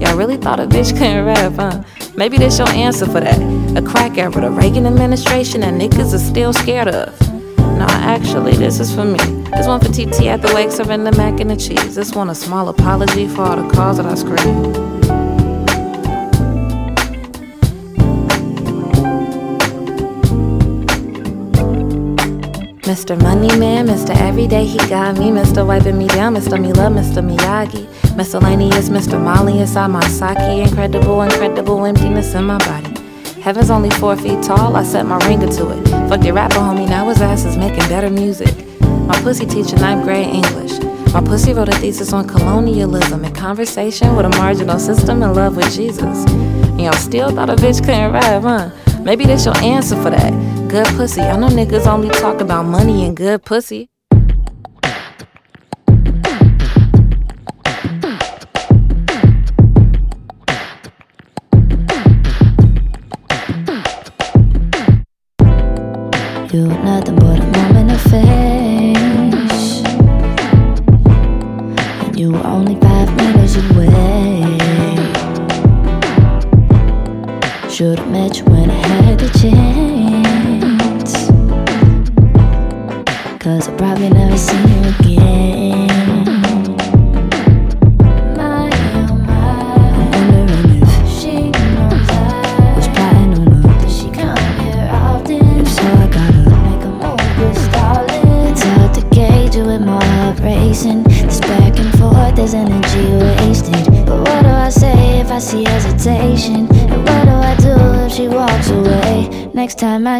Y'all 0.00 0.16
really 0.16 0.36
thought 0.36 0.60
a 0.60 0.66
bitch 0.66 0.96
couldn't 0.96 1.24
rap, 1.24 1.54
huh? 1.54 1.82
Maybe 2.14 2.38
this 2.38 2.56
your 2.58 2.68
answer 2.68 3.06
for 3.06 3.18
that. 3.18 3.40
A 3.76 3.82
crack 3.82 4.16
era, 4.16 4.30
the 4.30 4.50
Reagan 4.50 4.86
administration 4.86 5.62
that 5.62 5.74
niggas 5.74 6.14
are 6.14 6.18
still 6.18 6.52
scared 6.52 6.86
of. 6.86 7.20
Nah, 7.58 7.88
actually, 7.88 8.52
this 8.52 8.78
is 8.78 8.94
for 8.94 9.04
me. 9.04 9.35
This 9.56 9.66
one 9.66 9.80
for 9.80 9.88
TT 9.88 10.26
at 10.26 10.42
the 10.42 10.52
wake 10.54 10.70
serving 10.70 11.04
the 11.04 11.12
mac 11.12 11.40
and 11.40 11.50
the 11.50 11.56
cheese. 11.56 11.94
This 11.94 12.14
one 12.14 12.28
a 12.28 12.34
small 12.34 12.68
apology 12.68 13.26
for 13.26 13.42
all 13.42 13.56
the 13.56 13.68
calls 13.74 13.96
that 13.96 14.06
I 14.06 14.14
screamed. 14.14 14.76
Mr. 22.82 23.20
Money 23.20 23.48
Man, 23.58 23.86
Mr. 23.86 24.14
Everyday, 24.16 24.64
he 24.64 24.78
got 24.88 25.18
me. 25.18 25.30
Mr. 25.30 25.66
Wiping 25.66 25.98
me 25.98 26.06
down, 26.06 26.34
Mr. 26.34 26.60
Me 26.60 26.72
Love, 26.72 26.92
Mr. 26.92 27.20
Miyagi. 27.20 27.86
Miscellaneous, 28.14 28.90
Mr. 28.90 29.20
Molly 29.20 29.58
inside 29.58 29.88
my 29.88 30.06
sake. 30.06 30.38
Incredible, 30.38 31.22
incredible 31.22 31.84
emptiness 31.84 32.34
in 32.34 32.44
my 32.44 32.58
body. 32.58 33.00
Heaven's 33.40 33.70
only 33.70 33.90
four 33.90 34.16
feet 34.16 34.42
tall, 34.42 34.76
I 34.76 34.82
set 34.82 35.06
my 35.06 35.18
ringer 35.26 35.48
to 35.48 35.70
it. 35.70 35.88
Fuck 36.08 36.24
your 36.24 36.34
rapper, 36.34 36.56
homie, 36.56 36.88
now 36.88 37.08
his 37.08 37.20
ass 37.20 37.44
is 37.44 37.56
making 37.56 37.88
better 37.88 38.10
music. 38.10 38.54
My 39.06 39.20
pussy 39.22 39.46
teaching 39.46 39.80
ninth 39.80 40.02
grade 40.04 40.26
English. 40.26 40.80
My 41.12 41.20
pussy 41.20 41.54
wrote 41.54 41.68
a 41.68 41.72
thesis 41.76 42.12
on 42.12 42.26
colonialism 42.26 43.24
in 43.24 43.32
conversation 43.32 44.16
with 44.16 44.26
a 44.26 44.30
marginal 44.30 44.80
system 44.80 45.22
in 45.22 45.32
love 45.32 45.56
with 45.56 45.72
Jesus. 45.72 46.24
And 46.26 46.80
y'all 46.80 46.92
still 46.94 47.30
thought 47.30 47.48
a 47.48 47.54
bitch 47.54 47.78
couldn't 47.84 48.12
rap, 48.12 48.42
huh? 48.42 48.70
Maybe 49.02 49.24
that's 49.24 49.44
your 49.44 49.56
answer 49.58 49.94
for 50.02 50.10
that. 50.10 50.32
Good 50.68 50.86
pussy. 50.96 51.20
I 51.20 51.36
know 51.36 51.46
niggas 51.46 51.86
only 51.86 52.10
talk 52.10 52.40
about 52.40 52.64
money 52.64 53.04
and 53.04 53.16
good 53.16 53.44
pussy. 53.44 53.88
You 66.52 66.68
nothing 66.68 67.16
but 67.16 67.38
a 67.38 67.46
moment 67.52 67.90
of 67.92 68.00
fame 68.10 68.65
Should've 77.76 78.08
met 78.08 78.38
you 78.38 78.44
when 78.46 78.70
I 78.70 78.86
had 78.86 79.18
the 79.18 79.28
chance. 79.38 81.12
Cause 83.38 83.68
I 83.68 83.76
probably 83.76 84.08
never 84.08 84.38
see 84.38 84.56
you 84.56 84.88
again. 84.88 85.05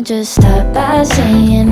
Just 0.06 0.36
stop 0.36 0.72
by 0.72 1.02
saying 1.02 1.65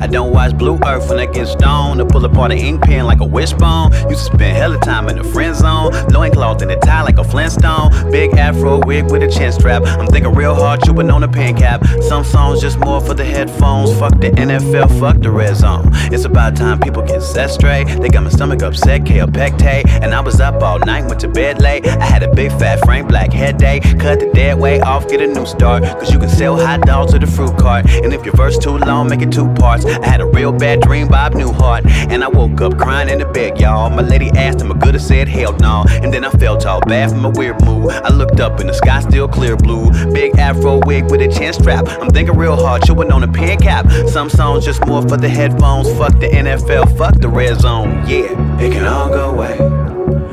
I 0.00 0.06
don't 0.06 0.32
watch 0.32 0.56
Blue 0.56 0.78
Earth 0.86 1.08
when 1.08 1.18
I 1.18 1.26
get 1.26 1.46
stoned. 1.46 2.00
I 2.00 2.04
pull 2.04 2.24
apart 2.24 2.52
an 2.52 2.58
ink 2.58 2.82
pen 2.82 3.06
like 3.06 3.20
a 3.20 3.24
wishbone. 3.24 3.92
Used 4.08 4.26
to 4.26 4.34
spend 4.34 4.56
hella 4.56 4.78
time 4.78 5.08
in 5.08 5.16
the 5.16 5.24
friend 5.24 5.54
zone. 5.54 5.92
Loincloth 6.08 6.62
in 6.62 6.68
the 6.68 6.76
tie 6.76 7.02
like 7.02 7.18
a 7.18 7.24
Flintstone. 7.24 8.10
Big 8.10 8.34
afro 8.34 8.80
wig 8.84 9.10
with 9.10 9.22
a 9.22 9.28
chin 9.28 9.52
strap. 9.52 9.82
I'm 9.84 10.06
thinking 10.06 10.34
real 10.34 10.54
hard, 10.54 10.82
chewing 10.82 11.10
on 11.10 11.22
a 11.22 11.28
pen 11.28 11.56
cap. 11.56 11.84
Some 12.02 12.24
songs 12.24 12.60
just 12.60 12.78
more 12.78 13.00
for 13.00 13.14
the 13.14 13.24
headphones. 13.24 13.98
Fuck 13.98 14.20
the 14.20 14.30
NFL, 14.30 14.98
fuck 14.98 15.20
the 15.20 15.30
red 15.30 15.56
zone. 15.56 15.90
It's 16.12 16.24
about 16.24 16.56
time 16.56 16.80
people 16.80 17.02
get 17.02 17.22
set 17.22 17.50
straight. 17.50 17.86
They 18.00 18.08
got 18.08 18.24
my 18.24 18.30
stomach 18.30 18.62
upset, 18.62 19.02
Kaopectate. 19.02 19.88
And 20.02 20.14
I 20.14 20.20
was 20.20 20.40
up 20.40 20.62
all 20.62 20.78
night, 20.80 21.06
went 21.06 21.20
to 21.20 21.28
bed 21.28 21.60
late. 21.60 21.86
I 21.86 22.04
had 22.04 22.22
a 22.22 22.32
big 22.34 22.50
fat 22.52 22.84
frame, 22.84 23.06
Black 23.06 23.32
head 23.32 23.58
day. 23.58 23.80
Cut 23.80 24.20
the 24.20 24.30
dead 24.34 24.58
weight 24.58 24.82
off, 24.82 25.08
get 25.08 25.20
a 25.20 25.26
new 25.26 25.46
start. 25.46 25.84
Cause 25.84 26.12
you 26.12 26.18
can 26.18 26.28
sell 26.28 26.56
hot 26.56 26.82
dogs 26.82 27.12
to 27.12 27.18
the 27.18 27.26
fruit 27.26 27.56
cart. 27.58 27.86
And 27.90 28.12
if 28.12 28.24
your 28.24 28.34
verse 28.34 28.58
too 28.58 28.78
long, 28.78 29.08
make 29.08 29.22
it 29.22 29.32
two 29.32 29.48
parts. 29.62 29.84
I 29.86 30.04
had 30.04 30.20
a 30.20 30.26
real 30.26 30.52
bad 30.52 30.80
dream, 30.80 31.06
Bob 31.06 31.34
Newhart. 31.34 31.86
And 32.10 32.24
I 32.24 32.28
woke 32.28 32.60
up 32.60 32.76
crying 32.76 33.08
in 33.08 33.18
the 33.20 33.26
bed, 33.26 33.60
y'all. 33.60 33.88
My 33.90 34.02
lady 34.02 34.28
asked 34.30 34.60
him, 34.60 34.72
I 34.72 34.78
could 34.78 34.94
have 34.94 35.02
said 35.02 35.28
hell 35.28 35.56
no. 35.58 35.84
And 36.02 36.12
then 36.12 36.24
I 36.24 36.30
felt 36.30 36.66
all 36.66 36.80
bad 36.80 37.10
from 37.10 37.22
my 37.22 37.28
weird 37.28 37.64
mood. 37.64 37.92
I 37.92 38.10
looked 38.12 38.40
up 38.40 38.58
and 38.58 38.68
the 38.68 38.74
sky 38.74 39.00
still 39.00 39.28
clear 39.28 39.56
blue. 39.56 39.90
Big 40.12 40.36
afro 40.36 40.80
wig 40.84 41.10
with 41.10 41.20
a 41.20 41.28
chin 41.28 41.52
strap. 41.52 41.86
I'm 42.00 42.10
thinking 42.10 42.36
real 42.36 42.56
hard, 42.56 42.82
chewing 42.82 43.12
on 43.12 43.22
a 43.22 43.32
pen 43.32 43.58
cap. 43.58 43.88
Some 44.08 44.28
songs 44.28 44.64
just 44.64 44.84
more 44.86 45.02
for 45.02 45.16
the 45.16 45.28
headphones. 45.28 45.88
Fuck 45.96 46.18
the 46.18 46.28
NFL, 46.28 46.98
fuck 46.98 47.14
the 47.20 47.28
red 47.28 47.60
zone. 47.60 47.90
Yeah, 48.08 48.60
it 48.60 48.72
can 48.72 48.84
all 48.84 49.08
go 49.08 49.30
away. 49.30 49.56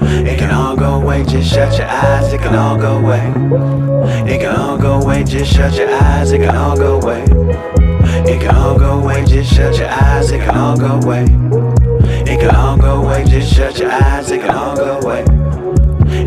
It 0.02 0.39
can 0.39 0.52
all 0.52 0.76
go 0.76 1.02
away, 1.02 1.24
just 1.24 1.54
shut 1.54 1.78
your 1.78 1.88
eyes, 1.88 2.34
it 2.34 2.42
can 2.42 2.56
all 2.56 2.78
go 2.78 2.98
away. 2.98 3.28
It 4.32 4.39
can 4.42 4.56
all 4.56 4.78
go 4.78 5.00
away, 5.02 5.24
just 5.24 5.54
shut 5.54 5.76
your 5.76 5.89
eyes, 5.89 6.32
it 6.32 6.39
can 6.39 6.56
all 6.56 6.76
go 6.76 7.00
away. 7.00 7.88
It 8.27 8.41
can 8.41 8.55
all 8.55 8.77
go 8.77 8.99
away, 8.99 9.25
just 9.25 9.53
shut 9.53 9.77
your 9.77 9.89
eyes, 9.89 10.32
it 10.32 10.39
can 10.39 10.58
all 10.58 10.77
go 10.77 10.99
away. 10.99 11.23
It 11.23 12.39
can 12.39 12.55
all 12.55 12.77
go 12.77 13.01
away, 13.01 13.23
just 13.25 13.53
shut 13.53 13.79
your 13.79 13.91
eyes, 13.91 14.32
it 14.32 14.41
can 14.41 14.55
all 14.55 14.75
go 14.75 14.99
away. 14.99 15.21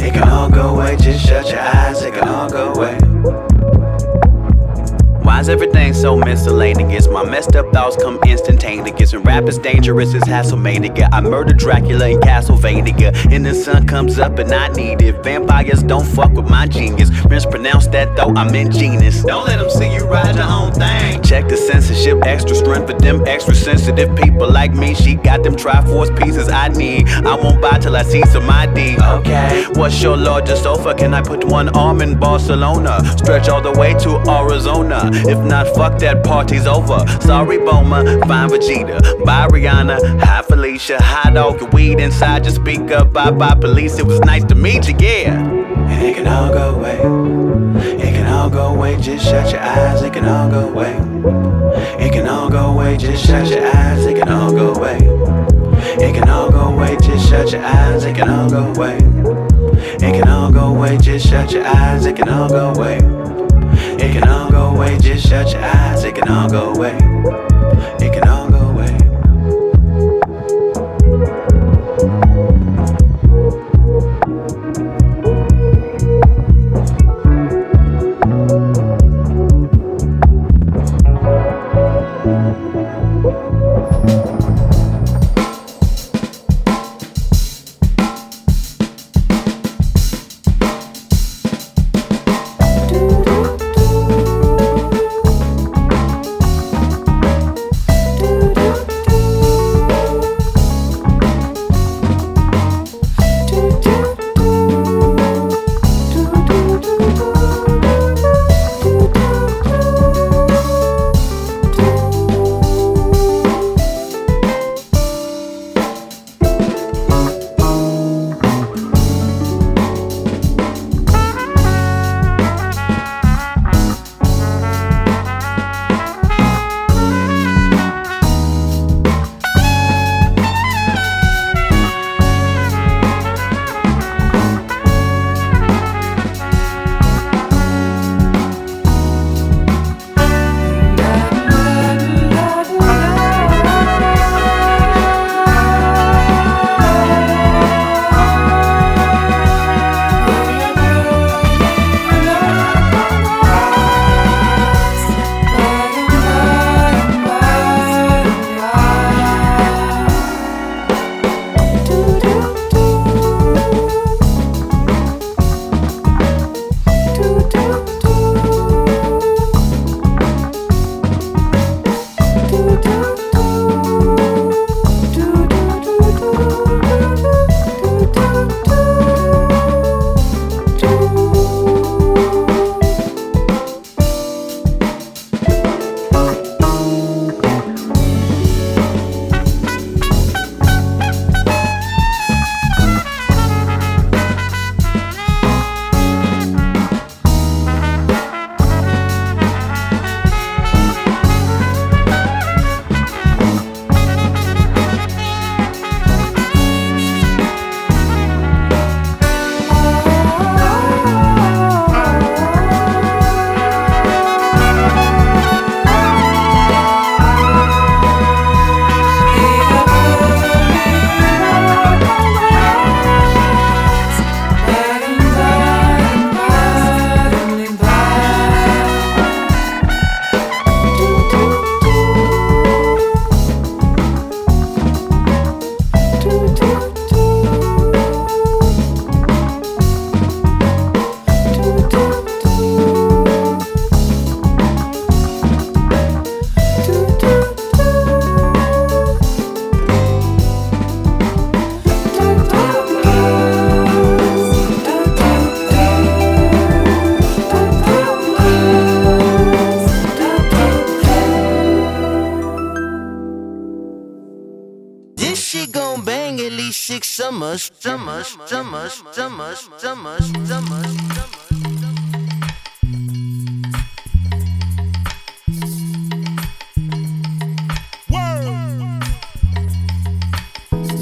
It 0.05 0.13
can 0.15 0.29
all 0.29 0.49
go 0.49 0.75
away, 0.75 0.97
just 0.97 1.25
shut 1.27 1.51
your 1.51 1.61
eyes, 1.61 2.03
it 2.03 2.15
can 2.15 2.29
all 2.29 2.49
go 2.49 2.73
away. 2.73 3.12
Why's 5.33 5.49
everything 5.49 5.95
so 5.95 6.15
miscellaneous? 6.15 7.09
My 7.09 7.25
messed 7.25 7.57
up 7.57 7.73
thoughts 7.73 7.97
come 7.97 8.21
instantaneous. 8.27 9.15
And 9.15 9.27
rap 9.27 9.45
is 9.45 9.57
dangerous 9.57 10.15
as 10.15 10.25
Hasselmania. 10.25 11.09
I 11.11 11.23
murdered 11.23 11.57
Dracula 11.57 12.11
in 12.11 12.21
Castlevania. 12.21 13.33
And 13.33 13.47
the 13.47 13.55
sun 13.55 13.87
comes 13.87 14.19
up 14.19 14.39
and 14.39 14.53
I 14.53 14.69
need 14.69 15.01
it. 15.01 15.25
Vampires 15.25 15.83
don't 15.83 16.05
fuck 16.05 16.33
with 16.33 16.51
my 16.51 16.67
genius. 16.67 17.11
Mispronounce 17.25 17.87
that 17.89 18.15
though, 18.15 18.35
I'm 18.37 18.55
in 18.55 18.71
genus. 18.71 19.23
Don't 19.23 19.47
let 19.47 19.59
them 19.59 19.71
see 19.71 19.95
you 19.95 20.05
ride 20.05 20.37
your 20.37 20.45
own 20.45 20.71
thing. 20.73 21.23
Check 21.23 21.49
the 21.49 21.57
censorship, 21.57 22.19
extra 22.27 22.55
strength 22.55 22.91
for 22.91 22.99
them 22.99 23.25
extra 23.27 23.55
sensitive 23.55 24.15
people 24.15 24.51
like 24.51 24.75
me. 24.75 24.95
She 24.95 25.15
got 25.15 25.43
them 25.43 25.57
Triforce 25.57 26.15
pieces 26.23 26.51
I 26.51 26.69
need. 26.69 27.09
I 27.09 27.37
won't 27.37 27.63
buy 27.63 27.79
till 27.79 27.97
I 27.97 28.03
see 28.03 28.23
some 28.27 28.51
ID. 28.51 28.99
Okay. 29.01 29.65
What's 29.77 30.03
your 30.03 30.19
largest 30.19 30.65
sofa? 30.65 30.95
Can 30.95 31.15
I 31.15 31.23
put 31.23 31.43
one 31.45 31.71
arm 31.71 32.03
in 32.03 32.21
Barcelona? 32.21 33.03
Stretch 33.17 33.49
all 33.49 33.63
the 33.63 33.73
way 33.73 33.95
to 33.95 34.19
Arizona. 34.31 35.22
If 35.27 35.39
not, 35.45 35.69
fuck 35.75 35.99
that 36.01 36.25
party's 36.25 36.67
over. 36.67 36.99
Sorry, 37.21 37.59
Bulma, 37.59 38.27
fine 38.27 38.49
Vegeta. 38.49 39.25
Bye, 39.25 39.49
Rihanna. 39.49 40.21
Hi, 40.23 40.43
Felicia. 40.43 40.99
Hi, 41.01 41.31
dog, 41.33 41.61
your 41.61 41.71
weed 41.71 42.01
inside 42.01 42.45
your 42.45 42.55
speaker. 42.55 43.05
Bye 43.05 43.31
bye, 43.31 43.55
police. 43.55 43.99
It 43.99 44.07
was 44.07 44.21
nice 44.21 44.45
to 44.45 44.55
meet 44.55 44.89
you, 44.89 44.97
yeah. 44.99 45.39
And 45.39 46.03
it 46.03 46.17
can 46.17 46.27
all 46.27 46.53
go 46.53 46.75
away. 46.75 46.97
It 47.99 48.15
can 48.15 48.27
all 48.27 48.51
go 48.51 48.75
away. 48.75 48.97
Just 49.01 49.25
shut 49.25 49.51
your 49.53 49.61
eyes. 49.61 50.03
It 50.03 50.13
can 50.13 50.25
all 50.27 50.51
go 50.51 50.69
away. 50.69 50.93
It 52.05 52.13
can 52.13 52.29
all 52.29 52.49
go 52.51 52.73
away. 52.73 52.97
Just 52.97 53.25
shut 53.27 53.49
your 53.49 53.67
eyes. 53.67 54.05
It 54.07 54.17
can 54.17 54.29
all 54.29 54.53
go 54.53 54.73
away. 54.75 54.99
It 55.99 56.15
can 56.15 56.29
all 56.29 56.51
go 56.51 56.73
away. 56.75 56.97
Just 57.01 57.29
shut 57.29 57.53
your 57.53 57.65
eyes. 57.65 58.05
It 58.05 58.17
can 58.17 58.29
all 58.29 58.49
go 58.51 58.73
away. 58.73 58.97
It 58.97 60.13
can 60.15 60.29
all 60.29 60.51
go 60.51 60.75
away. 60.75 60.97
Just 60.99 61.27
shut 61.29 61.53
your 61.53 61.67
eyes. 61.67 62.07
It 62.07 62.17
can 62.17 62.29
all 62.29 62.49
go 62.49 62.71
away. 62.71 62.99
It 64.03 64.15
can 64.15 64.29
all 64.29 64.51
go 64.51 64.75
away, 64.75 64.99
just 64.99 65.29
shut 65.29 65.53
your 65.53 65.63
eyes. 65.63 66.03
It 66.03 66.17
can 66.17 66.29
all 66.29 66.51
go 66.51 66.73
away. 66.73 67.52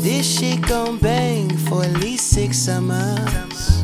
This 0.03 0.38
shit 0.38 0.66
gon' 0.66 0.96
bang 0.96 1.50
for 1.68 1.85
at 1.85 1.92
least 1.98 2.31
six 2.31 2.57
summers. 2.57 3.83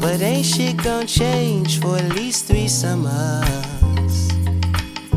But 0.00 0.22
ain't 0.22 0.46
shit 0.46 0.82
gon' 0.82 1.06
change 1.06 1.78
for 1.78 1.96
at 1.96 2.14
least 2.14 2.46
three 2.46 2.68
summers. 2.68 4.28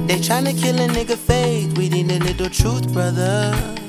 They 0.08 0.20
tryna 0.20 0.60
kill 0.62 0.78
a 0.78 0.88
nigga 0.90 1.16
faith, 1.16 1.78
we 1.78 1.88
need 1.88 2.12
a 2.12 2.20
little 2.20 2.50
truth, 2.50 2.92
brother. 2.92 3.81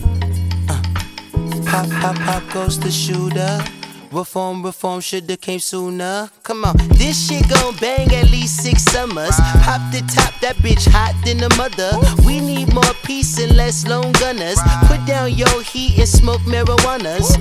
Pop, 1.72 1.88
pop, 2.02 2.16
pop 2.16 2.42
goes 2.52 2.78
the 2.78 2.90
shooter. 2.90 3.64
Reform, 4.11 4.62
reform 4.62 5.00
shoulda 5.00 5.38
came 5.38 5.58
sooner. 5.58 6.28
Come 6.42 6.66
on, 6.66 6.76
this 6.98 7.28
shit 7.28 7.48
gon' 7.48 7.74
bang 7.76 8.14
at 8.14 8.28
least 8.30 8.62
six 8.62 8.82
summers. 8.82 9.35
Pop 9.64 9.80
the 9.90 10.02
top, 10.14 10.38
that 10.40 10.56
bitch 10.56 10.87
hot 10.87 11.14
than 11.24 11.42
a 11.42 11.48
mother. 11.56 11.92
We 12.26 12.40
need 12.40 12.74
more 12.74 12.92
peace 13.04 13.38
and 13.38 13.56
less 13.56 13.87
lone 13.87 14.12
gunners. 14.12 14.58
Put 14.85 15.06
down 15.06 15.32
your 15.32 15.62
heat 15.62 15.98
and 15.98 16.06
smoke 16.06 16.42
marijuanas. 16.42 17.32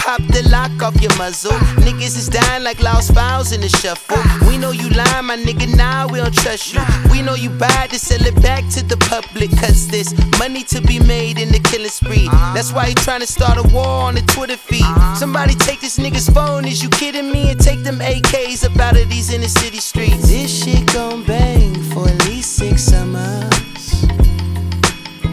Pop 0.00 0.22
the 0.28 0.42
lock 0.48 0.82
off 0.82 1.00
your 1.00 1.14
muzzle. 1.18 1.52
Niggas 1.84 2.16
is 2.16 2.28
dying 2.28 2.64
like 2.64 2.82
lost 2.82 3.14
files 3.14 3.52
in 3.52 3.60
the 3.60 3.68
shuffle. 3.68 4.18
We 4.48 4.56
know 4.56 4.70
you 4.70 4.88
lying, 4.90 5.26
my 5.26 5.36
nigga, 5.36 5.68
now 5.76 6.08
we 6.08 6.18
don't 6.18 6.34
trust 6.34 6.72
you. 6.74 6.80
We 7.12 7.22
know 7.22 7.34
you 7.34 7.50
bad 7.50 7.90
to 7.90 7.98
sell 7.98 8.24
it 8.26 8.40
back 8.42 8.66
to 8.70 8.82
the 8.82 8.96
public. 8.96 9.50
Cause 9.60 9.88
there's 9.88 10.12
money 10.38 10.62
to 10.64 10.80
be 10.80 10.98
made 10.98 11.38
in 11.38 11.50
the 11.50 11.60
killing 11.60 11.90
spree. 11.90 12.28
That's 12.54 12.72
why 12.72 12.86
he 12.86 12.94
trying 12.94 13.20
to 13.20 13.26
start 13.26 13.58
a 13.58 13.74
war 13.74 13.86
on 13.86 14.14
the 14.14 14.22
Twitter 14.22 14.56
feed. 14.56 14.86
Somebody 15.16 15.54
take 15.54 15.80
this 15.80 15.98
nigga's 15.98 16.28
phone, 16.28 16.64
is 16.64 16.82
you 16.82 16.88
kidding 16.88 17.30
me? 17.30 17.50
And 17.50 17.60
take 17.60 17.82
them 17.82 17.98
AKs 17.98 18.64
up 18.64 18.78
out 18.80 18.96
of 19.00 19.08
these 19.08 19.32
inner 19.32 19.48
city 19.48 19.78
streets. 19.78 20.28
This 20.28 20.64
shit 20.64 20.92
gon' 20.94 21.24
bang 21.24 21.74
for 21.92 22.08
at 22.08 22.26
least 22.26 22.56
six 22.56 22.84
summers. 22.84 24.06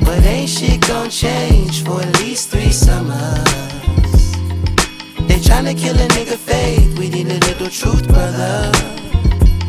But 0.04 0.24
ain't 0.24 0.50
shit 0.50 0.86
gon' 0.88 1.10
change 1.10 1.84
for 1.84 2.02
at 2.02 2.20
least 2.20 2.50
three 2.50 2.72
summers. 2.72 3.67
They 5.38 5.44
tryna 5.44 5.78
kill 5.78 5.96
a 5.96 6.08
nigga 6.08 6.36
faith. 6.36 6.98
We 6.98 7.10
need 7.10 7.28
a 7.28 7.38
little 7.46 7.70
truth, 7.70 8.08
brother. 8.08 8.72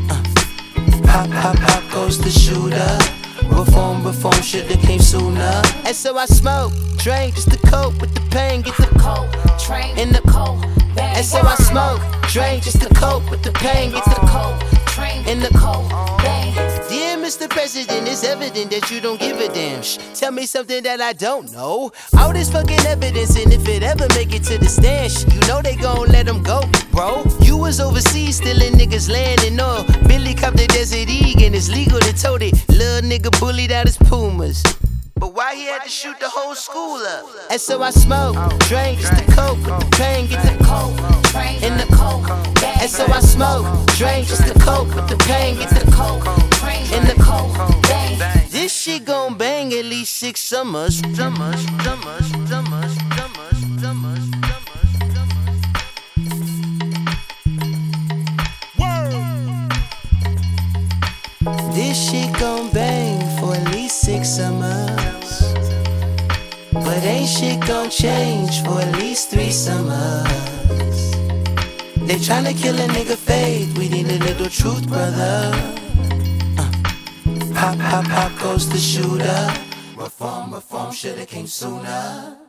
Uh. 0.09 0.23
Pop, 1.05 1.29
pop, 1.29 1.57
pop 1.59 1.93
goes 1.93 2.19
the 2.19 2.31
shooter. 2.31 2.99
Reform, 3.55 4.03
reform 4.03 4.41
shoulda 4.41 4.79
came 4.79 4.99
sooner. 4.99 5.63
And 5.85 5.95
so 5.95 6.17
I 6.17 6.25
smoke, 6.25 6.73
drink 6.97 7.35
just 7.35 7.51
to 7.51 7.59
cope 7.69 8.01
with 8.01 8.15
the 8.15 8.23
pain. 8.31 8.63
Get 8.63 8.79
the 8.79 8.87
coke, 8.99 9.31
train 9.59 9.99
in 9.99 10.11
the 10.11 10.23
coke. 10.33 10.65
And 10.97 11.23
so 11.23 11.43
I 11.43 11.55
smoke, 11.57 12.01
drink 12.33 12.63
just 12.63 12.81
to 12.81 12.89
cope 12.95 13.31
with 13.31 13.43
the 13.43 13.53
pain. 13.53 13.91
Get 13.91 14.07
the 14.07 14.27
cold, 14.33 14.59
train 14.87 15.29
in 15.29 15.41
the 15.41 15.51
cold. 15.59 15.91
Dear 16.23 16.68
Mr. 17.29 17.47
President, 17.47 18.09
it's 18.09 18.25
evident 18.25 18.71
that 18.71 18.91
you 18.91 19.03
don't 19.03 19.21
give 19.21 19.39
a 19.39 19.53
damn. 19.53 19.83
Shh, 19.83 19.99
tell 20.15 20.33
me 20.33 20.47
something 20.47 20.83
that 20.85 21.03
I 21.03 21.13
don't 21.13 21.53
know. 21.53 21.93
All 22.19 22.33
this 22.33 22.51
fucking 22.51 22.81
evidence, 22.87 23.37
and 23.37 23.53
if 23.53 23.69
it 23.69 23.83
ever 23.83 24.07
make 24.15 24.33
it 24.33 24.45
to 24.45 24.57
the 24.57 24.65
stand, 24.65 25.13
shh, 25.13 25.27
you 25.35 25.41
know 25.41 25.61
they 25.61 25.77
gon' 25.77 26.09
let 26.09 26.25
them 26.25 26.43
go, 26.43 26.63
bro. 26.91 27.27
You 27.43 27.59
was 27.59 27.81
overseas 27.81 28.39
stealing 28.39 28.73
niggas' 28.81 29.11
land 29.11 29.43
and 29.43 29.61
oil. 29.61 29.85
Billy 30.09 30.33
cop 30.33 30.55
the 30.55 30.67
Desert 30.69 31.11
Eagle, 31.11 31.45
and 31.45 31.55
it's 31.55 31.69
legal 31.69 32.01
to 32.01 32.15
tote 32.15 32.41
it. 32.41 32.55
Little 32.71 33.07
nigga 33.07 33.39
bullied 33.39 33.73
out 33.73 33.85
his 33.85 33.99
Pumas. 33.99 34.63
But 35.19 35.35
why 35.35 35.55
he 35.57 35.65
had 35.65 35.83
to 35.83 35.89
shoot 35.89 36.19
the 36.21 36.29
whole 36.29 36.55
school 36.55 36.97
up? 36.97 37.27
And 37.51 37.61
so 37.61 37.83
I 37.83 37.91
smoke, 37.91 38.37
oh, 38.39 38.57
drink, 38.69 39.01
just 39.01 39.15
the 39.17 39.33
coke, 39.33 39.59
with 39.59 39.81
the 39.81 39.97
pain, 39.97 40.29
get 40.29 40.43
the 40.45 40.65
coke, 40.65 40.97
in 41.63 41.77
the 41.77 41.87
coke. 41.97 42.31
And 42.81 42.89
so 42.89 43.05
I 43.07 43.21
smoke, 43.21 43.67
drink, 43.97 44.29
just 44.29 44.47
the 44.47 44.59
coke, 44.61 44.95
with 44.95 45.09
the 45.09 45.17
pain, 45.27 45.57
get 45.57 45.71
the 45.71 45.91
coke, 45.91 46.25
in 46.93 47.05
the 47.05 47.17
coke. 47.23 47.57
This 48.51 48.73
shit 48.73 49.05
gon' 49.05 49.37
bang 49.37 49.73
at 49.73 49.85
least 49.85 50.17
six 50.17 50.41
summers, 50.41 50.99
summers, 51.17 51.61
summers, 51.83 52.27
summers, 52.31 52.49
summers, 52.49 52.95
summers, 53.17 53.28
ain't 67.19 67.29
shit 67.29 67.61
gon' 67.67 67.91
change 67.91 68.63
for 68.63 68.81
at 68.81 68.95
least 68.97 69.31
three 69.31 69.51
summers. 69.51 71.11
They 72.07 72.19
tryna 72.27 72.55
kill 72.57 72.77
a 72.79 72.87
nigga 72.97 73.17
faith, 73.17 73.77
we 73.77 73.89
need 73.89 74.07
a 74.07 74.19
little 74.19 74.49
truth, 74.49 74.87
brother. 74.89 75.51
Uh. 76.59 76.71
Pop, 77.55 77.79
pop, 77.79 78.05
pop 78.05 78.33
goes 78.43 78.69
the 78.69 78.79
shooter. 78.79 79.43
Reform, 79.97 80.55
reform 80.55 80.93
shoulda 80.93 81.27
came 81.27 81.47
sooner. 81.47 82.48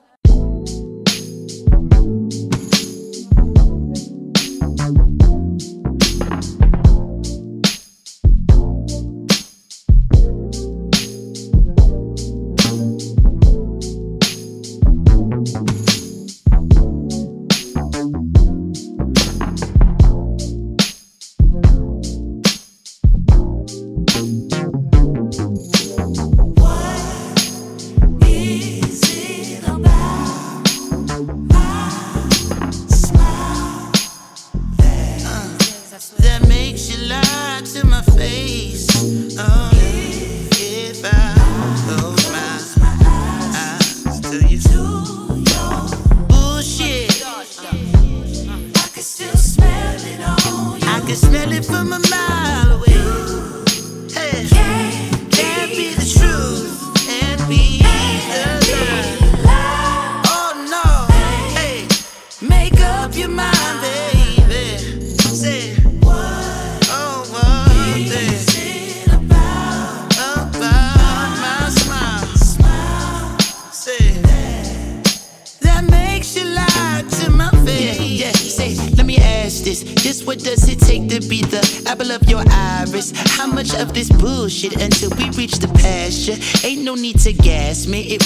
Makes 36.80 36.98
you 36.98 37.10
to 37.66 37.86
my 37.88 38.02
face. 38.02 38.88
Oh, 39.38 39.69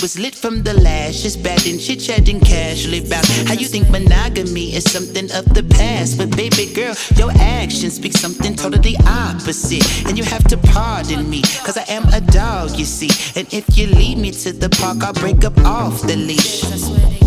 was 0.04 0.20
lit 0.20 0.36
from 0.36 0.64
the 0.64 0.74
lashes. 0.74 1.38
Bad 1.38 1.66
and 1.66 1.80
chit 1.80 2.02
chatting 2.02 2.42
casually 2.42 3.00
about 3.08 3.26
how 3.48 3.54
you 3.54 3.66
think 3.66 3.90
monogamy 3.90 4.76
is 4.76 4.84
something 4.84 5.32
of 5.32 5.46
the 5.54 5.64
past. 5.64 6.18
But 6.18 6.36
baby 6.36 6.66
girl, 6.74 6.94
your 7.16 7.32
actions 7.40 7.94
speak 7.94 8.12
something 8.12 8.54
totally 8.54 8.98
opposite. 9.08 9.86
And 10.06 10.18
you 10.18 10.26
have 10.26 10.44
to 10.50 10.58
pardon 10.58 11.30
me, 11.30 11.42
cause 11.64 11.78
I 11.78 11.86
am 11.88 12.04
a 12.12 12.20
dog, 12.20 12.72
you 12.78 12.84
see. 12.84 13.12
And 13.40 13.48
if 13.54 13.78
you 13.78 13.88
lead 13.88 14.18
me 14.18 14.32
to 14.44 14.52
the 14.52 14.70
park, 14.70 15.04
I'll 15.04 15.14
break 15.14 15.46
up 15.46 15.58
off 15.60 16.02
the 16.02 16.18
leash. 16.18 17.23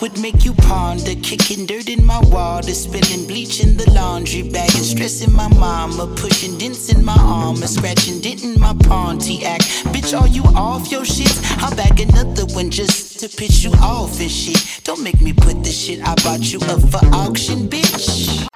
Would 0.00 0.20
make 0.20 0.44
you 0.44 0.54
ponder, 0.54 1.14
kicking 1.22 1.66
dirt 1.66 1.88
in 1.88 2.04
my 2.04 2.20
water, 2.26 2.72
spilling 2.72 3.26
bleach 3.26 3.60
in 3.60 3.76
the 3.76 3.90
laundry 3.90 4.42
bag, 4.42 4.70
and 4.76 4.84
stressing 4.84 5.32
my 5.32 5.48
mama, 5.48 6.06
pushing 6.14 6.56
dents 6.56 6.92
in 6.92 7.04
my 7.04 7.16
armor, 7.18 7.66
scratching 7.66 8.20
dent 8.20 8.44
in 8.44 8.60
my 8.60 8.74
Pontiac. 8.84 9.60
Bitch, 9.92 10.18
are 10.18 10.28
you 10.28 10.44
off 10.54 10.92
your 10.92 11.04
shit? 11.04 11.36
I'll 11.62 11.74
bag 11.74 11.98
another 11.98 12.46
one 12.54 12.70
just 12.70 13.18
to 13.20 13.28
piss 13.28 13.64
you 13.64 13.72
off 13.82 14.20
and 14.20 14.30
shit. 14.30 14.82
Don't 14.84 15.02
make 15.02 15.20
me 15.20 15.32
put 15.32 15.64
the 15.64 15.70
shit 15.70 16.00
I 16.00 16.14
bought 16.22 16.52
you 16.52 16.60
up 16.60 16.80
for 16.90 17.04
auction, 17.12 17.68
bitch. 17.68 18.47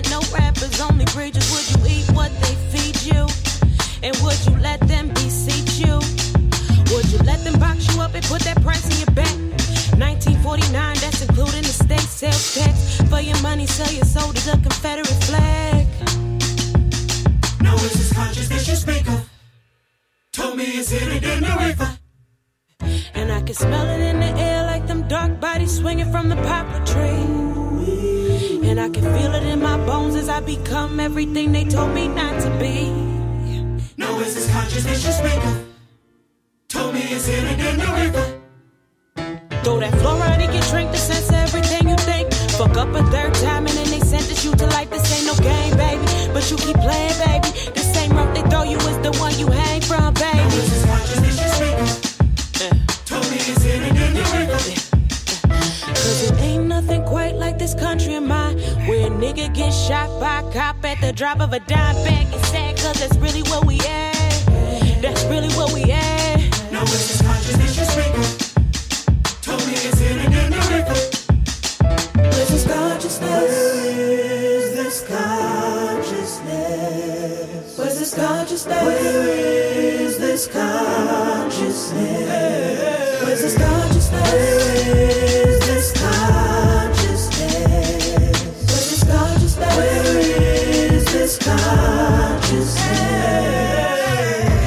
isn't 0.00 0.10
no 0.10 0.20
rappers, 0.36 0.80
only 0.80 1.04
bridges. 1.06 1.50
Would 1.52 1.66
you 1.70 1.98
eat 1.98 2.10
what 2.12 2.30
they 2.40 2.54
feed 2.70 3.02
you? 3.02 3.26
And 4.02 4.16
would 4.22 4.38
you 4.46 4.56
let 4.60 4.80
them 4.88 5.08
beseech 5.08 5.78
you? 5.78 5.98
Would 6.94 7.10
you 7.12 7.18
let 7.24 7.42
them 7.44 7.58
box 7.58 7.92
you 7.94 8.00
up 8.00 8.14
and 8.14 8.24
put 8.24 8.42
that 8.42 8.62
price 8.62 8.84
in 8.86 8.98
your 8.98 9.14
back? 9.14 9.34
1949, 9.98 10.96
that's 11.00 11.22
including 11.22 11.62
the 11.62 11.74
state 11.84 12.00
sales 12.00 12.54
tax. 12.54 13.00
For 13.08 13.20
your 13.20 13.40
money, 13.42 13.66
sell 13.66 13.92
your 13.92 14.04
soul 14.04 14.32
to 14.32 14.44
the 14.50 14.58
Confederate 14.62 15.06
flag. 15.28 15.86
No, 17.62 17.74
it's 17.74 17.94
this 17.94 18.12
consciousness 18.12 18.68
you 18.68 18.76
speak 18.76 19.08
of. 19.08 19.28
Told 20.32 20.56
me 20.56 20.64
it's 20.64 20.90
hidden 20.90 21.22
in 21.22 21.42
the 21.42 21.56
river. 21.58 21.98
And 23.14 23.32
I 23.32 23.42
can 23.42 23.54
smell 23.54 23.86
it 23.88 24.00
in 24.00 24.20
the 24.20 24.40
air 24.40 24.64
like 24.64 24.86
them 24.86 25.06
dark 25.08 25.40
bodies 25.40 25.76
swinging 25.78 26.10
from 26.10 26.28
the 26.28 26.36
poplar 26.36 26.84
tree. 26.86 27.39
I 28.80 28.88
can 28.88 29.04
feel 29.04 29.34
it 29.34 29.42
in 29.42 29.60
my 29.60 29.76
bones 29.84 30.14
as 30.14 30.30
I 30.30 30.40
become 30.40 31.00
everything 31.00 31.52
they 31.52 31.64
told 31.64 31.92
me 31.94 32.08
not 32.08 32.40
to 32.40 32.50
be. 32.58 32.88
No, 33.98 34.18
is 34.20 34.34
this 34.34 34.50
consciousness 34.50 35.04
you 35.04 35.12
speak 35.12 35.44
of? 35.44 35.66
Told 36.68 36.94
me 36.94 37.00
it's 37.02 37.28
in 37.28 37.44
hidden 37.44 37.66
in 37.66 37.78
the 37.78 37.92
river. 38.02 38.40
Throw 39.62 39.80
that 39.80 39.92
fluoride 40.00 40.42
in 40.46 40.52
your 40.54 40.62
drink 40.70 40.92
to 40.92 40.96
sense 40.96 41.30
everything 41.30 41.90
you 41.90 41.96
think. 41.96 42.32
Fuck 42.56 42.78
up 42.78 42.88
a 42.94 43.02
third 43.10 43.34
time 43.34 43.66
and 43.66 43.76
then 43.76 43.90
they 43.90 44.00
sentence 44.00 44.44
you 44.46 44.54
to 44.54 44.66
life. 44.68 44.88
This 44.88 45.04
ain't 45.12 45.26
no 45.26 45.34
game, 45.44 45.76
baby. 45.76 46.32
But 46.32 46.50
you 46.50 46.56
keep 46.56 46.76
playing, 46.76 47.18
baby. 47.26 47.48
The 47.74 47.84
same 47.94 48.16
rope 48.16 48.34
they 48.34 48.48
throw 48.48 48.62
you 48.62 48.78
is 48.78 48.98
the 49.06 49.12
one 49.20 49.38
you 49.38 49.48
hang 49.48 49.82
from, 49.82 50.14
baby. 50.14 50.29
This 57.60 57.74
country 57.74 58.14
of 58.14 58.24
mine. 58.24 58.58
Where 58.88 59.06
a 59.06 59.10
nigga 59.10 59.52
gets 59.54 59.76
shot 59.86 60.08
by 60.18 60.40
a 60.40 60.52
cop 60.52 60.82
at 60.84 60.98
the 61.00 61.12
drop 61.12 61.40
of 61.40 61.52
a 61.52 61.60
dime 61.60 61.94
bag. 62.06 62.26
It's 62.32 62.48
sad 62.48 62.76
cause 62.78 62.98
that's 62.98 63.16
really 63.18 63.42
what 63.42 63.66
we 63.66 63.78
at. 63.80 64.12
That's 65.02 65.22
really 65.24 65.52
what 65.52 65.72
we 65.72 65.82
at. 65.92 66.40
No, 66.72 66.82
is 66.82 67.06
this 67.08 67.22
consciousness 67.22 67.76
you 67.78 67.84
speak? 67.84 68.12
Told 69.42 69.64
me 69.66 69.74
it's 69.74 69.98
hidden 69.98 70.32
in 70.32 70.50
the 70.50 70.62
river. 70.72 70.98
Where's 72.30 72.48
this 72.48 72.64
consciousness? 72.66 73.30
Where 73.30 73.46
is 74.56 74.74
this 74.74 75.06
consciousness? 75.06 76.40
Where's 77.78 77.98
this 77.98 78.14
consciousness? 78.14 78.82
Where 78.82 79.28
is 79.28 80.18
this 80.18 80.46
consciousness? 80.46 81.29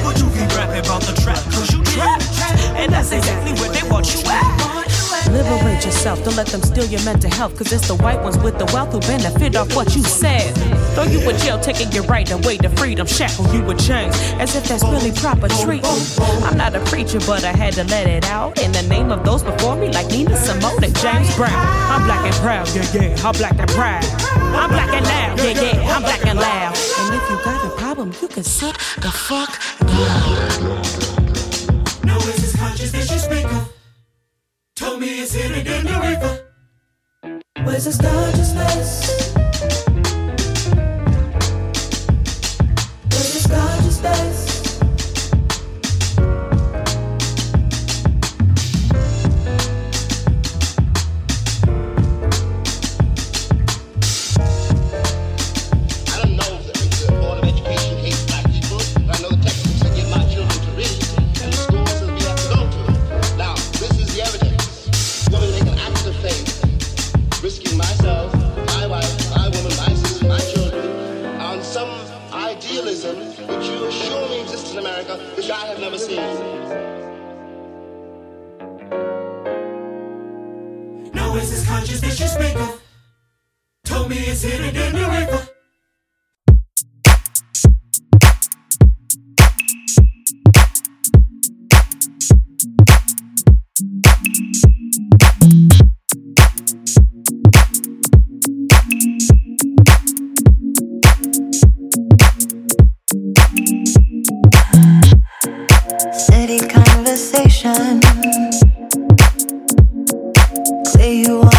But 0.02 0.20
you 0.20 0.28
keep 0.30 0.56
rapping 0.56 0.90
the 1.00 1.14
trap, 1.22 1.38
cause 1.52 1.72
you. 1.72 1.82
And 2.76 2.92
that's 2.92 3.12
exactly 3.12 3.52
where 3.60 3.70
they 3.70 3.88
want 3.88 4.12
you 4.14 4.20
at. 4.26 4.53
Yourself, 5.84 6.24
don't 6.24 6.36
let 6.36 6.46
them 6.46 6.62
steal 6.62 6.86
your 6.86 7.02
mental 7.04 7.30
health. 7.30 7.56
Cause 7.58 7.70
it's 7.70 7.86
the 7.86 7.96
white 7.96 8.20
ones 8.22 8.38
with 8.38 8.58
the 8.58 8.64
wealth 8.72 8.92
who 8.92 9.00
benefit 9.00 9.54
off 9.54 9.76
what 9.76 9.94
you 9.94 10.02
said. 10.02 10.54
Throw 10.94 11.04
you 11.04 11.20
in 11.28 11.36
jail, 11.38 11.60
taking 11.60 11.92
your 11.92 12.04
right 12.04 12.30
away 12.30 12.56
to 12.58 12.70
freedom. 12.70 13.06
Shackle 13.06 13.52
you 13.52 13.62
with 13.62 13.84
chains, 13.84 14.14
as 14.40 14.54
if 14.56 14.64
that's 14.64 14.82
really 14.84 15.12
proper 15.12 15.48
treatment. 15.48 16.18
I'm 16.44 16.56
not 16.56 16.74
a 16.74 16.80
preacher, 16.86 17.18
but 17.26 17.44
I 17.44 17.52
had 17.52 17.74
to 17.74 17.84
let 17.84 18.06
it 18.06 18.24
out. 18.30 18.58
In 18.60 18.72
the 18.72 18.82
name 18.82 19.10
of 19.10 19.24
those 19.24 19.42
before 19.42 19.76
me, 19.76 19.88
like 19.88 20.06
Nina 20.06 20.36
Simone 20.36 20.82
and 20.82 20.96
James 20.96 21.34
Brown. 21.36 21.52
I'm 21.52 22.04
black 22.04 22.24
and 22.24 22.34
proud, 22.36 22.68
yeah, 22.74 22.86
yeah, 22.94 23.26
I'm 23.26 23.34
black 23.34 23.58
and 23.58 23.70
proud. 23.70 24.04
I'm 24.56 24.70
black 24.70 24.92
and 24.94 25.04
loud, 25.04 25.38
yeah, 25.38 25.60
yeah, 25.60 25.94
I'm 25.94 26.02
black 26.02 26.24
and 26.24 26.38
loud. 26.38 26.76
And 27.00 27.14
if 27.14 27.30
you 27.30 27.36
got 27.44 27.66
a 27.66 27.70
problem, 27.76 28.12
you 28.22 28.28
can 28.28 28.44
suck 28.44 28.78
the 29.00 29.10
fuck 29.10 29.60
No, 29.82 31.23
Told 34.84 35.00
me 35.00 35.22
it's 35.22 35.32
hidden 35.32 35.66
in 35.66 35.84
the 35.86 35.98
river. 35.98 37.42
Where's 37.64 37.86
this 37.86 37.98
consciousness? 37.98 39.33
Where's 39.33 39.33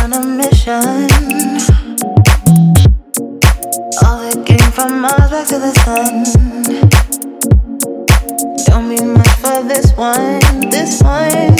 on 0.02 0.14
a 0.14 0.22
mission. 0.22 1.10
All 4.04 4.20
the 4.24 4.44
game 4.46 4.72
from 4.72 5.02
Mars 5.02 5.32
back 5.32 5.48
to 5.48 5.60
the 5.60 5.74
sun. 5.84 6.24
Don't 8.66 8.90
mean 8.90 9.14
much 9.14 9.28
for 9.42 9.64
this 9.64 9.92
one, 9.94 10.70
this 10.70 11.02
one. 11.02 11.56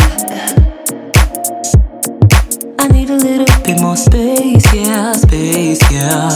I 2.80 2.88
need 2.88 3.10
a 3.10 3.15
little 3.15 3.63
bit 3.63 3.80
more 3.82 3.98
space, 3.98 4.74
yeah, 4.74 5.13
space, 5.13 5.82
yeah. 5.91 6.30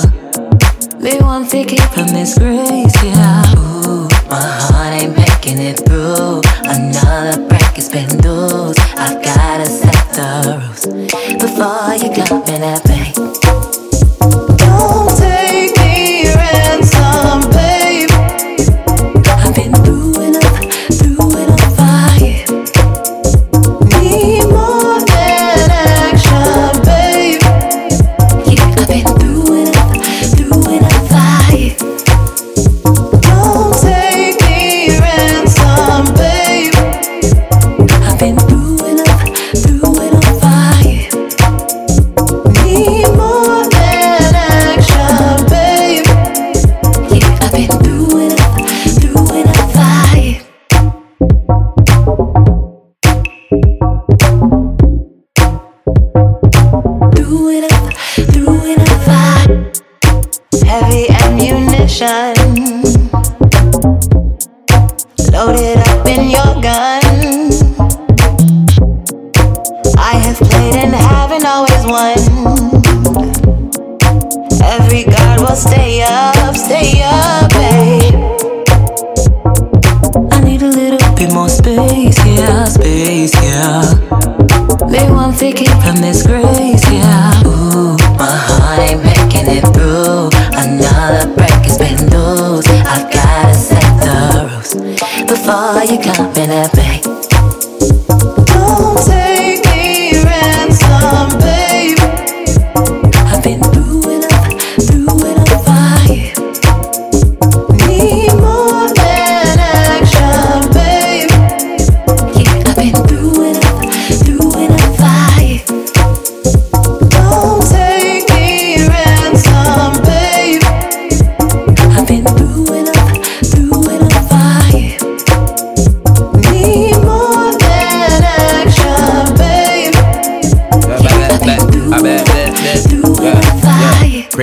Me 1.00 1.18
want 1.22 1.50
to 1.52 1.64
keep 1.66 1.82
from 1.96 2.08
this 2.08 2.38
grace, 2.38 3.04
yeah. 3.04 3.56
Ooh, 3.58 4.08
my 4.30 4.42
heart 4.68 5.02
ain't 5.02 5.19
making 5.50 5.66
it 5.66 5.80
through. 5.88 6.42
Another 6.64 7.48
break 7.48 7.62
has 7.76 7.90
been 7.90 8.10
loose. 8.22 8.78
I've 8.98 9.24
gotta 9.24 9.66
set 9.66 9.94
the 10.14 10.60
rules 10.60 10.86
before 11.42 11.96
you 11.96 12.14
come 12.24 12.44
in 12.44 12.64
at 12.64 12.88
me. 12.88 13.49
The 96.02 96.12
rules 96.24 96.39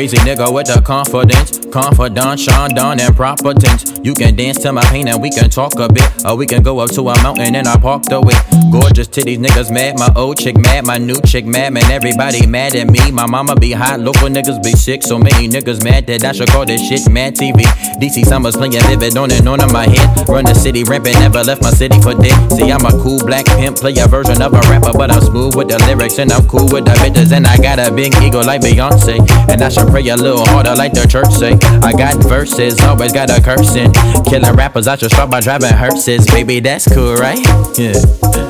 Crazy 0.07 0.16
nigga 0.27 0.53
with 0.53 0.67
the 0.67 0.83
confidence, 0.83 1.61
confidant, 1.71 2.41
Sean 2.41 2.75
Don 2.75 2.99
and 2.99 3.15
proper. 3.15 3.55
You 4.03 4.13
can 4.15 4.35
dance 4.35 4.59
to 4.63 4.73
my 4.73 4.83
pain 4.87 5.07
and 5.07 5.23
we 5.23 5.31
can 5.31 5.51
talk 5.51 5.79
a 5.79 5.89
bit, 5.89 6.03
or 6.25 6.37
we 6.37 6.47
can 6.47 6.63
go 6.63 6.81
up 6.81 6.91
to 6.93 7.09
a 7.09 7.23
mountain 7.23 7.55
and 7.55 7.69
I 7.69 7.77
park 7.77 8.03
the 8.03 8.17
away. 8.17 8.35
Gorgeous 8.73 9.07
titties, 9.07 9.39
niggas 9.39 9.71
mad, 9.71 9.99
my 9.99 10.11
old 10.17 10.39
chick 10.39 10.57
mad, 10.59 10.85
my 10.85 10.99
new 10.99 11.21
chick 11.23 11.45
mad, 11.45 11.73
man. 11.73 11.91
Everybody 11.91 12.47
mad 12.47 12.75
at 12.75 12.91
me. 12.91 13.11
My 13.13 13.27
mama 13.27 13.55
be 13.55 13.71
hot, 13.71 14.01
local 14.01 14.29
niggas 14.29 14.63
be 14.63 14.73
sick. 14.73 15.03
So 15.03 15.19
many 15.19 15.49
niggas 15.49 15.85
mad 15.85 16.07
that 16.09 16.25
I 16.25 16.33
should 16.33 16.49
call 16.49 16.67
this 16.67 16.83
shit 16.89 17.09
Mad 17.11 17.37
TV. 17.37 17.63
DC 18.03 18.25
Summers 18.27 18.57
playing 18.57 18.73
vivid 18.73 19.17
on 19.17 19.31
and 19.31 19.49
on 19.49 19.61
in 19.63 19.73
my 19.73 19.87
head. 19.87 20.29
Run 20.29 20.45
the 20.45 20.55
city 20.55 20.83
rampant, 20.83 21.19
never 21.21 21.43
left 21.43 21.63
my 21.63 21.71
city 21.71 22.01
for 22.03 22.15
dead. 22.15 22.35
See, 22.53 22.71
I'm 22.71 22.85
a 22.85 22.91
cool 23.03 23.19
black 23.25 23.47
pimp, 23.47 23.79
play 23.79 23.95
a 23.99 24.07
version 24.09 24.43
of 24.43 24.53
a 24.55 24.61
rapper, 24.71 24.93
but 24.93 25.11
I'm 25.11 25.23
smooth 25.23 25.55
with 25.55 25.69
the 25.69 25.79
lyrics 25.87 26.19
and 26.19 26.33
I'm 26.33 26.47
cool 26.49 26.69
with 26.69 26.85
the 26.85 26.95
bitches. 26.99 27.33
And 27.33 27.47
I 27.47 27.57
got 27.59 27.79
a 27.79 27.93
big 27.95 28.15
ego 28.23 28.41
like 28.41 28.61
Beyonce. 28.61 29.19
And 29.51 29.63
I 29.63 29.69
should 29.69 29.89
pray 29.89 30.07
a 30.09 30.16
little 30.17 30.45
harder 30.47 30.75
like 30.75 30.93
the 30.93 31.07
church 31.07 31.31
say. 31.33 31.53
I 31.83 31.93
got 31.93 32.17
verses, 32.25 32.81
always 32.81 33.13
got 33.13 33.31
a 33.31 33.41
cursing. 33.43 33.93
Killing 34.25 34.55
rappers, 34.55 34.87
I 34.87 34.97
should 34.97 35.11
start 35.11 35.31
by 35.31 35.41
driving 35.41 35.73
hearses. 35.73 36.27
Baby, 36.27 36.61
that's 36.61 36.93
cool, 36.93 37.15
right? 37.17 37.39
Yeah. 37.79 38.46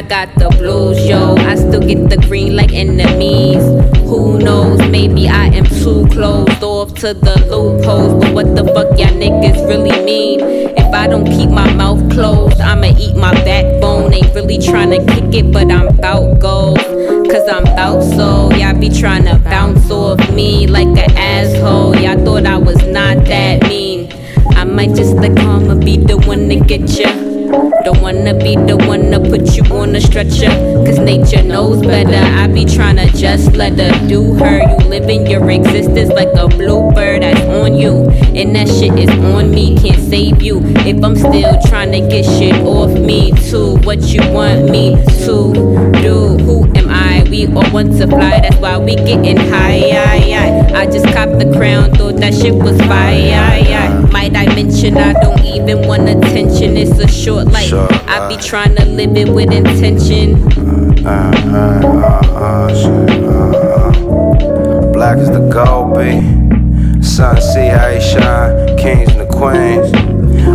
I 0.00 0.02
got 0.02 0.34
the 0.36 0.48
blues, 0.56 1.06
yo. 1.06 1.34
I 1.36 1.56
still 1.56 1.82
get 1.82 2.08
the 2.08 2.16
green 2.26 2.56
like 2.56 2.72
enemies. 2.72 3.62
Who 4.08 4.38
knows? 4.38 4.78
Maybe 4.88 5.28
I 5.28 5.48
am 5.48 5.66
too 5.66 6.08
closed 6.08 6.62
off 6.62 6.94
to 7.00 7.12
the 7.12 7.36
loopholes. 7.50 8.24
But 8.24 8.32
what 8.32 8.56
the 8.56 8.64
fuck 8.64 8.98
y'all 8.98 9.12
niggas 9.12 9.68
really 9.68 10.02
mean? 10.02 10.40
If 10.40 10.94
I 10.94 11.06
don't 11.06 11.26
keep 11.26 11.50
my 11.50 11.70
mouth 11.74 12.00
closed, 12.12 12.62
I'ma 12.62 12.94
eat 12.98 13.14
my 13.14 13.34
backbone. 13.44 14.14
Ain't 14.14 14.34
really 14.34 14.56
tryna 14.56 15.06
kick 15.06 15.44
it, 15.44 15.52
but 15.52 15.70
I'm 15.70 15.94
bout 15.98 16.40
goals. 16.40 16.80
Cause 17.28 17.46
I'm 17.46 17.64
bout 17.64 18.00
so. 18.00 18.50
Y'all 18.56 18.80
be 18.80 18.88
tryna 18.88 19.44
bounce 19.44 19.90
off 19.90 20.32
me 20.32 20.66
like 20.66 20.88
an 20.96 21.14
asshole. 21.14 21.94
Y'all 21.96 22.24
thought 22.24 22.46
I 22.46 22.56
was 22.56 22.82
not 22.86 23.26
that 23.26 23.68
mean. 23.68 24.10
I 24.56 24.64
might 24.64 24.94
just 24.94 25.12
let 25.16 25.36
karma 25.36 25.76
be 25.76 25.98
the 25.98 26.16
one 26.16 26.48
to 26.48 26.56
get 26.56 26.88
ya. 26.88 27.29
Don't 27.84 28.00
wanna 28.02 28.34
be 28.34 28.56
the 28.56 28.76
one 28.86 29.10
to 29.10 29.18
put 29.20 29.56
you 29.56 29.62
on 29.74 29.96
a 29.96 30.00
stretcher. 30.00 30.50
Cause 30.84 30.98
nature 30.98 31.42
knows 31.42 31.80
better. 31.80 32.14
I 32.38 32.46
be 32.46 32.64
tryna 32.64 33.16
just 33.16 33.52
let 33.54 33.78
her 33.78 34.08
do 34.08 34.34
her. 34.34 34.58
You 34.60 34.88
living 34.88 35.26
your 35.26 35.50
existence 35.50 36.10
like 36.10 36.28
a 36.36 36.48
bluebird 36.48 37.22
that's 37.22 37.40
on 37.42 37.74
you. 37.74 38.10
And 38.34 38.54
that 38.54 38.68
shit 38.68 38.98
is 38.98 39.10
on 39.24 39.50
me, 39.50 39.76
can't 39.78 40.00
save 40.10 40.42
you. 40.42 40.60
If 40.86 41.02
I'm 41.02 41.16
still 41.16 41.54
tryna 41.68 42.08
get 42.10 42.24
shit 42.24 42.54
off 42.64 42.90
me, 42.90 43.32
too. 43.50 43.76
What 43.84 44.00
you 44.12 44.20
want 44.30 44.70
me 44.70 44.96
to 45.24 45.52
do? 46.02 46.36
Who 46.44 46.64
am 46.76 46.88
I? 46.88 47.26
We 47.30 47.46
all 47.46 47.70
want 47.72 47.96
to 47.98 48.06
fly, 48.06 48.40
that's 48.40 48.56
why 48.56 48.76
we 48.78 48.94
getting 48.96 49.36
high. 49.36 49.90
I, 49.90 50.72
I, 50.74 50.82
I 50.82 50.86
just 50.86 51.06
copped 51.14 51.38
the 51.38 51.50
crown, 51.56 51.92
thought 51.92 52.16
that 52.16 52.34
shit 52.34 52.54
was 52.54 52.78
fire. 52.82 53.32
I, 53.34 53.60
I, 53.72 54.09
might 54.32 54.96
I 54.96 55.12
don't 55.20 55.44
even 55.44 55.86
want 55.86 56.08
attention, 56.08 56.76
it's 56.76 56.98
a 56.98 57.08
short 57.08 57.46
life. 57.46 57.72
I 57.72 58.28
be 58.28 58.36
trying 58.36 58.76
to 58.76 58.84
live 58.84 59.16
it 59.16 59.28
with 59.28 59.52
intention. 59.52 60.36
Uh, 61.06 61.32
uh, 61.46 62.20
uh, 62.36 62.68
shit. 62.74 63.10
Black 64.92 65.18
is 65.18 65.30
the 65.30 65.48
gold, 65.52 65.94
B. 65.96 66.20
Sun 67.02 67.40
see 67.40 67.68
how 67.68 67.90
he 67.90 68.00
shine. 68.00 68.76
Kings 68.76 69.10
and 69.12 69.20
the 69.20 69.26
queens. 69.26 69.92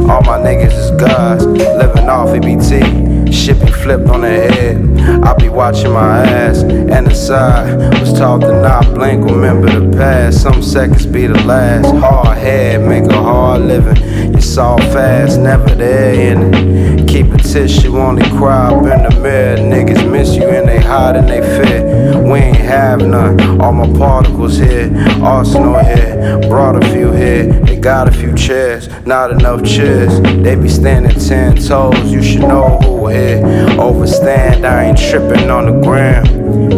All 0.09 0.21
my 0.21 0.38
niggas 0.39 0.73
is 0.73 0.91
gods. 0.91 1.45
Living 1.45 2.09
off 2.09 2.30
EBT. 2.30 3.14
Shit 3.36 3.59
be 3.59 3.71
flipped 3.71 4.07
on 4.07 4.21
the 4.21 4.29
head. 4.29 4.77
I 5.23 5.33
be 5.36 5.49
watching 5.49 5.91
my 5.91 6.25
ass. 6.25 6.63
And 6.63 7.05
the 7.05 7.13
side 7.13 7.77
was 7.99 8.11
taught 8.13 8.41
to 8.41 8.61
not 8.61 8.95
blink. 8.95 9.23
Remember 9.25 9.67
the 9.69 9.95
past. 9.95 10.41
Some 10.41 10.63
seconds 10.63 11.05
be 11.05 11.27
the 11.27 11.39
last. 11.43 11.93
Hard 11.97 12.38
head, 12.38 12.88
make 12.88 13.03
a 13.11 13.21
hard 13.21 13.61
living. 13.61 14.33
You 14.33 14.41
saw 14.41 14.77
fast, 14.77 15.39
never 15.39 15.69
there 15.75 16.13
in. 16.13 17.05
Keep 17.05 17.33
a 17.33 17.38
tissue, 17.38 17.97
only 17.97 18.27
cry 18.31 18.67
up 18.67 18.83
in 18.83 19.03
the 19.03 19.19
mirror. 19.21 19.57
Niggas 19.57 20.09
miss 20.11 20.36
you 20.36 20.49
and 20.49 20.67
they 20.67 20.79
hide 20.79 21.15
and 21.15 21.29
they 21.29 21.41
fit. 21.41 21.83
We 22.23 22.39
ain't 22.39 22.57
have 22.57 22.99
none. 23.01 23.61
All 23.61 23.73
my 23.73 23.88
particles 23.97 24.57
here, 24.57 24.91
arsenal 25.21 25.77
here. 25.83 26.39
Brought 26.49 26.81
a 26.83 26.89
few 26.89 27.11
here. 27.11 27.43
They 27.63 27.77
got 27.77 28.07
a 28.07 28.11
few 28.11 28.33
chairs, 28.33 28.89
not 29.05 29.31
enough 29.31 29.63
chairs. 29.63 30.19
They 30.21 30.55
be 30.55 30.69
standing 30.69 31.17
ten 31.19 31.55
toes. 31.57 32.11
You 32.11 32.23
should 32.23 32.41
know 32.41 32.79
who 32.79 32.95
here. 33.08 33.41
Overstand, 33.80 34.66
I 34.66 34.86
ain't 34.86 34.97
tripping 34.97 35.49
on 35.49 35.66
the 35.66 35.80
gram. 35.82 36.24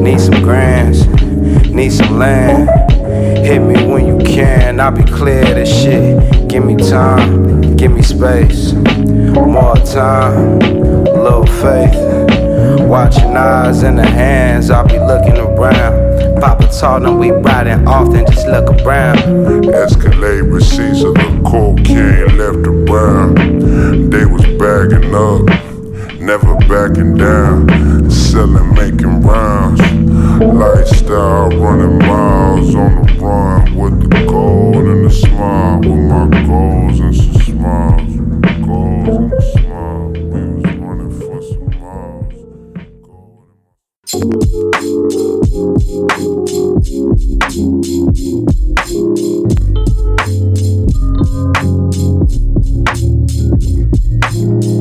Need 0.03 0.19
some 0.19 0.41
grands, 0.41 1.05
need 1.69 1.91
some 1.91 2.17
land. 2.17 2.69
Hit 3.45 3.59
me 3.59 3.85
when 3.85 4.05
you 4.07 4.17
can, 4.25 4.79
I'll 4.79 4.91
be 4.91 5.03
clear 5.03 5.43
this 5.43 5.69
shit. 5.69 6.49
Give 6.49 6.63
me 6.63 6.75
time, 6.75 7.75
give 7.75 7.91
me 7.91 8.01
space. 8.01 8.73
More 8.73 9.75
time, 9.75 10.59
little 10.59 11.45
faith. 11.45 12.17
Watching 12.87 13.35
eyes 13.35 13.83
in 13.83 13.95
the 13.95 14.05
hands, 14.05 14.69
I'll 14.69 14.87
be 14.87 14.99
looking 14.99 15.37
around. 15.37 16.39
Papa 16.41 16.69
told 16.69 17.03
them 17.03 17.19
we 17.19 17.31
riding 17.31 17.87
often, 17.87 18.25
just 18.25 18.47
look 18.47 18.69
around. 18.81 19.17
Escalade 19.73 20.41
of 20.41 21.13
the 21.13 21.41
cocaine 21.45 22.37
left 22.37 22.67
around. 22.67 24.11
They 24.11 24.25
was 24.25 24.45
bagging 24.57 25.13
up, 25.13 25.47
never 26.27 26.55
backing 26.67 27.15
down. 27.15 28.11
Selling, 28.11 28.73
making 28.75 29.21
rounds. 29.21 29.79
Lifestyle, 30.41 31.49
running 31.51 31.99
miles 31.99 32.75
on 32.75 32.95
the 33.01 33.13
run 33.13 33.73
with 33.73 34.09
the 34.09 34.25
gold 34.25 34.75
and 34.75 35.05
the 35.05 35.09
smile. 35.09 35.79
With 35.79 36.03
my 36.11 36.27
goals 36.45 36.99
and 36.99 37.15
some 37.15 37.33
smiles. 37.43 38.13
Goals 38.67 39.07
and 39.15 39.31
a 39.31 39.41
smile. 39.53 40.09
We 40.11 40.41
was 40.51 40.67
running 40.83 41.13
for 41.17 41.41
some 41.41 41.69
miles. 41.79 42.35
I 54.39 54.76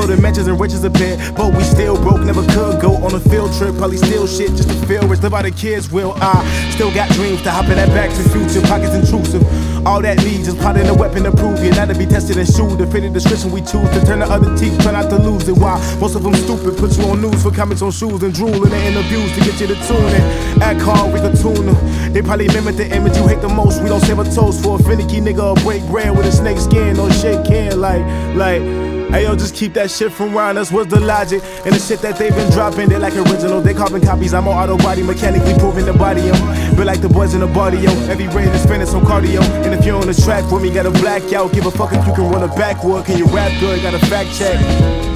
I 0.00 0.02
floated 0.06 0.48
and 0.48 0.60
riches 0.60 0.82
a 0.84 0.88
bit, 0.88 1.20
but 1.36 1.52
we 1.52 1.62
still 1.62 1.94
broke, 2.00 2.24
never 2.24 2.40
could 2.56 2.80
go 2.80 2.96
on 3.04 3.12
a 3.14 3.20
field 3.20 3.52
trip. 3.52 3.76
Probably 3.76 3.98
steal 3.98 4.26
shit 4.26 4.48
just 4.56 4.70
to 4.70 4.86
feel 4.86 5.06
rich, 5.06 5.20
live 5.20 5.32
how 5.32 5.42
the 5.42 5.50
kids 5.50 5.92
will. 5.92 6.14
I 6.16 6.40
still 6.70 6.90
got 6.94 7.10
dreams 7.10 7.42
to 7.42 7.50
hop 7.50 7.68
in 7.68 7.76
that 7.76 7.88
back 7.88 8.08
to 8.08 8.22
the 8.22 8.30
future, 8.30 8.66
pockets 8.66 8.94
intrusive. 8.94 9.44
All 9.86 10.00
that 10.00 10.16
needs 10.24 10.48
is 10.48 10.54
plotting 10.54 10.88
a 10.88 10.94
weapon 10.94 11.24
to 11.24 11.32
prove 11.32 11.62
you. 11.62 11.70
Not 11.72 11.88
to 11.88 11.94
be 11.94 12.06
tested 12.06 12.38
and 12.38 12.48
shoot, 12.48 12.78
to 12.78 12.86
fit 12.86 13.02
the 13.02 13.10
description 13.10 13.50
we 13.50 13.60
choose. 13.60 13.90
To 13.92 14.00
turn 14.06 14.20
the 14.20 14.26
other 14.26 14.56
teeth, 14.56 14.80
try 14.80 14.92
not 14.92 15.10
to 15.10 15.18
lose 15.18 15.46
it. 15.48 15.56
Why? 15.58 15.76
Most 16.00 16.16
of 16.16 16.22
them 16.22 16.34
stupid, 16.34 16.78
put 16.78 16.96
you 16.96 17.04
on 17.04 17.20
news 17.20 17.42
for 17.42 17.50
comments 17.50 17.82
on 17.82 17.90
shoes 17.90 18.22
and 18.22 18.32
drool 18.32 18.56
in 18.56 18.70
the 18.70 18.80
interviews 18.80 19.28
to 19.36 19.40
get 19.44 19.60
you 19.60 19.66
to 19.68 19.76
tune 19.84 20.12
in. 20.16 20.62
Act 20.62 20.80
hard, 20.80 21.12
we 21.12 21.20
could 21.20 21.36
tune 21.36 21.66
them. 21.66 21.76
They 22.14 22.22
probably 22.22 22.48
mimic 22.48 22.76
the 22.76 22.88
image 22.88 23.16
you 23.18 23.28
hate 23.28 23.42
the 23.42 23.48
most. 23.48 23.82
We 23.82 23.90
don't 23.90 24.00
save 24.00 24.18
a 24.18 24.24
toast 24.24 24.64
for 24.64 24.80
a 24.80 24.82
finicky 24.82 25.20
nigga 25.20 25.44
or 25.44 25.56
break 25.60 25.84
bread 25.92 26.16
with 26.16 26.24
a 26.24 26.32
snake 26.32 26.58
skin 26.58 26.98
or 26.98 27.12
shake 27.12 27.44
can 27.44 27.78
like, 27.80 28.00
like. 28.34 28.89
Hey 29.10 29.24
yo, 29.24 29.34
just 29.34 29.56
keep 29.56 29.74
that 29.74 29.90
shit 29.90 30.12
from 30.12 30.36
around 30.36 30.56
us. 30.56 30.70
What's 30.70 30.88
the 30.88 31.00
logic? 31.00 31.42
And 31.66 31.74
the 31.74 31.80
shit 31.80 32.00
that 32.02 32.16
they've 32.16 32.32
been 32.32 32.48
dropping, 32.52 32.88
they 32.88 32.96
like 32.96 33.16
original. 33.16 33.60
They 33.60 33.74
carbon 33.74 34.00
copies. 34.00 34.32
I'm 34.32 34.46
on 34.46 34.54
auto 34.54 34.78
body, 34.78 35.02
mechanically 35.02 35.54
proving 35.58 35.84
the 35.84 35.92
body, 35.92 36.22
yo. 36.22 36.32
But 36.76 36.86
like 36.86 37.00
the 37.00 37.08
boys 37.08 37.34
in 37.34 37.40
the 37.40 37.48
body, 37.48 37.78
yo. 37.78 37.90
Every 38.06 38.28
brain 38.28 38.46
is 38.50 38.62
spinning 38.62 38.86
some 38.86 39.02
cardio. 39.02 39.42
And 39.64 39.74
if 39.74 39.84
you're 39.84 40.00
on 40.00 40.06
the 40.06 40.14
track 40.14 40.48
with 40.52 40.62
me, 40.62 40.70
got 40.72 40.86
a 40.86 40.92
blackout. 40.92 41.52
Give 41.52 41.66
a 41.66 41.72
fuck 41.72 41.92
if 41.92 42.06
you 42.06 42.14
can 42.14 42.30
run 42.30 42.44
a 42.44 42.54
backward. 42.54 43.04
Can 43.04 43.18
you 43.18 43.26
rap 43.26 43.50
good? 43.58 43.82
Got 43.82 43.94
a 43.94 43.98
fact 44.06 44.30
check. 44.38 44.60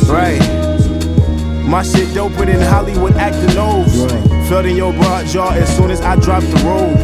Right. 0.09 0.43
My 1.63 1.85
shit 1.85 2.09
doper 2.09 2.47
than 2.47 2.61
Hollywood 2.63 3.15
acting 3.15 3.55
nose. 3.55 4.11
Felt 4.49 4.67
in 4.67 4.75
your 4.75 4.93
broad 4.93 5.27
jaw 5.27 5.51
as 5.53 5.75
soon 5.77 5.93
as 5.93 6.01
I 6.01 6.17
dropped 6.17 6.51
the 6.51 6.57
robe. 6.67 6.99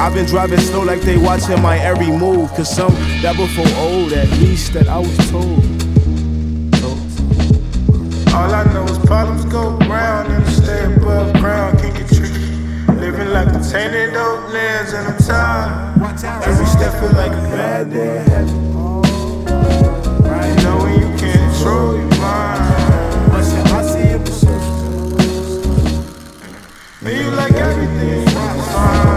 I've 0.00 0.12
been 0.12 0.26
driving 0.26 0.58
slow 0.58 0.82
like 0.82 1.02
they 1.02 1.18
watching 1.18 1.62
my 1.62 1.78
every 1.78 2.10
move. 2.10 2.50
Cause 2.50 2.74
some 2.74 2.92
that 3.22 3.36
before 3.36 3.68
old, 3.78 4.12
at 4.12 4.28
least 4.40 4.72
that 4.72 4.88
I 4.88 4.98
was 4.98 5.30
told. 5.30 5.71
All 8.34 8.54
I 8.54 8.64
know 8.72 8.84
is 8.84 8.98
problems 9.00 9.44
go 9.44 9.76
round 9.88 10.32
and 10.32 10.46
stay 10.48 10.84
above 10.94 11.34
ground 11.34 11.78
Can't 11.78 11.94
get 11.94 12.08
tricky. 12.08 12.46
Living 13.00 13.30
like 13.30 13.52
the 13.52 13.60
tainted 13.70 14.16
old 14.16 14.50
lands 14.52 14.92
and 14.94 15.06
I'm 15.08 15.18
tired. 15.18 16.48
Every 16.48 16.66
step 16.66 16.92
feel 17.00 17.12
like 17.12 17.32
a 17.32 17.42
bad 17.52 17.90
day 17.90 18.16
ahead. 18.18 18.48
You 20.48 20.62
know 20.64 20.76
when 20.82 21.00
you 21.00 21.08
can't 21.18 21.52
control 21.52 21.96
your 21.96 22.08
mind. 22.20 22.62
You 27.04 27.30
like 27.32 27.52
everything 27.52 28.26
fine. 28.72 29.11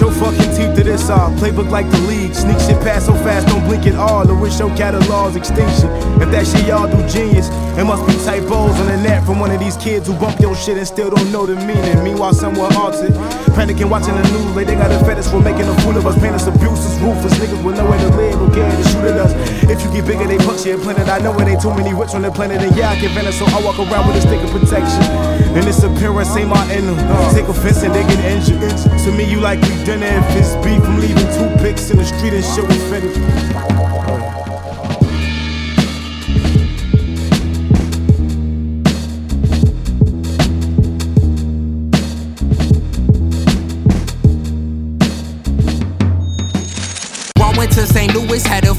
Your 0.00 0.10
fucking 0.12 0.49
to 0.76 0.82
this 0.84 1.08
off. 1.10 1.32
Playbook 1.40 1.70
like 1.70 1.90
the 1.90 1.98
league. 2.10 2.34
Sneak 2.34 2.58
shit 2.60 2.80
past 2.82 3.06
so 3.06 3.14
fast, 3.24 3.46
don't 3.48 3.64
blink 3.64 3.86
at 3.86 3.94
all. 3.94 4.28
Or 4.30 4.34
wish 4.34 4.58
your 4.58 4.74
catalog's 4.76 5.36
extinction. 5.36 5.88
If 6.20 6.30
that 6.30 6.46
shit 6.46 6.66
y'all 6.66 6.90
do 6.90 7.00
genius, 7.08 7.48
it 7.78 7.84
must 7.84 8.06
be 8.06 8.12
typos 8.24 8.76
on 8.80 8.86
the 8.86 8.96
net 9.00 9.24
from 9.24 9.40
one 9.40 9.50
of 9.50 9.60
these 9.60 9.76
kids 9.76 10.06
who 10.06 10.14
bump 10.18 10.40
your 10.40 10.54
shit 10.54 10.76
and 10.76 10.86
still 10.86 11.10
don't 11.10 11.30
know 11.32 11.46
the 11.46 11.56
meaning. 11.64 12.02
Meanwhile, 12.04 12.34
someone 12.34 12.74
altered. 12.76 13.12
Panicking 13.56 13.88
watching 13.88 14.14
the 14.14 14.24
news, 14.30 14.54
like 14.56 14.66
they 14.66 14.74
got 14.74 14.90
a 14.90 14.98
fetish 15.04 15.26
for 15.26 15.40
making 15.40 15.68
a 15.68 15.74
fool 15.80 15.96
of 15.96 16.06
us. 16.06 16.18
Pain 16.20 16.34
us 16.34 16.46
abuses, 16.46 16.98
ruthless 17.00 17.34
niggas 17.38 17.62
with 17.64 17.76
nowhere 17.76 17.98
to 17.98 18.10
live 18.16 18.40
or 18.40 18.50
care 18.54 18.68
to 18.68 18.84
shoot 18.88 19.04
at 19.06 19.18
us. 19.18 19.32
If 19.64 19.82
you 19.84 19.90
get 19.92 20.06
bigger, 20.06 20.26
they 20.26 20.38
punch 20.38 20.66
you 20.66 20.74
and 20.74 20.82
planet. 20.82 21.08
I 21.08 21.18
know 21.18 21.32
it 21.38 21.48
ain't 21.48 21.62
too 21.62 21.74
many 21.74 21.94
rich 21.94 22.14
on 22.14 22.22
the 22.22 22.30
planet, 22.30 22.60
and 22.60 22.74
yeah, 22.76 22.90
I 22.90 22.96
can 22.96 23.14
vanish, 23.14 23.38
so 23.38 23.46
I 23.46 23.62
walk 23.62 23.78
around 23.78 24.08
with 24.08 24.16
a 24.16 24.22
stick 24.22 24.42
of 24.42 24.50
protection. 24.50 25.02
And 25.50 25.64
this 25.64 25.82
appearance 25.82 26.36
ain't 26.36 26.48
my 26.48 26.62
them. 26.66 26.96
Take 27.34 27.48
offense 27.48 27.82
and 27.82 27.94
they 27.94 28.02
get 28.02 28.24
injured. 28.24 28.60
To 29.04 29.12
me, 29.12 29.24
you 29.24 29.40
like 29.40 29.60
we 29.62 29.74
done 29.84 30.02
it 30.02 30.12
if 30.14 30.49
it's 30.52 30.64
beef. 30.64 30.82
I'm 30.82 31.00
leaving 31.00 31.16
toothpicks 31.16 31.90
in 31.90 31.96
the 31.98 32.04
street 32.04 32.34
and 32.34 32.44
shit 32.44 32.66
with 32.66 32.90
fetish. 32.90 34.39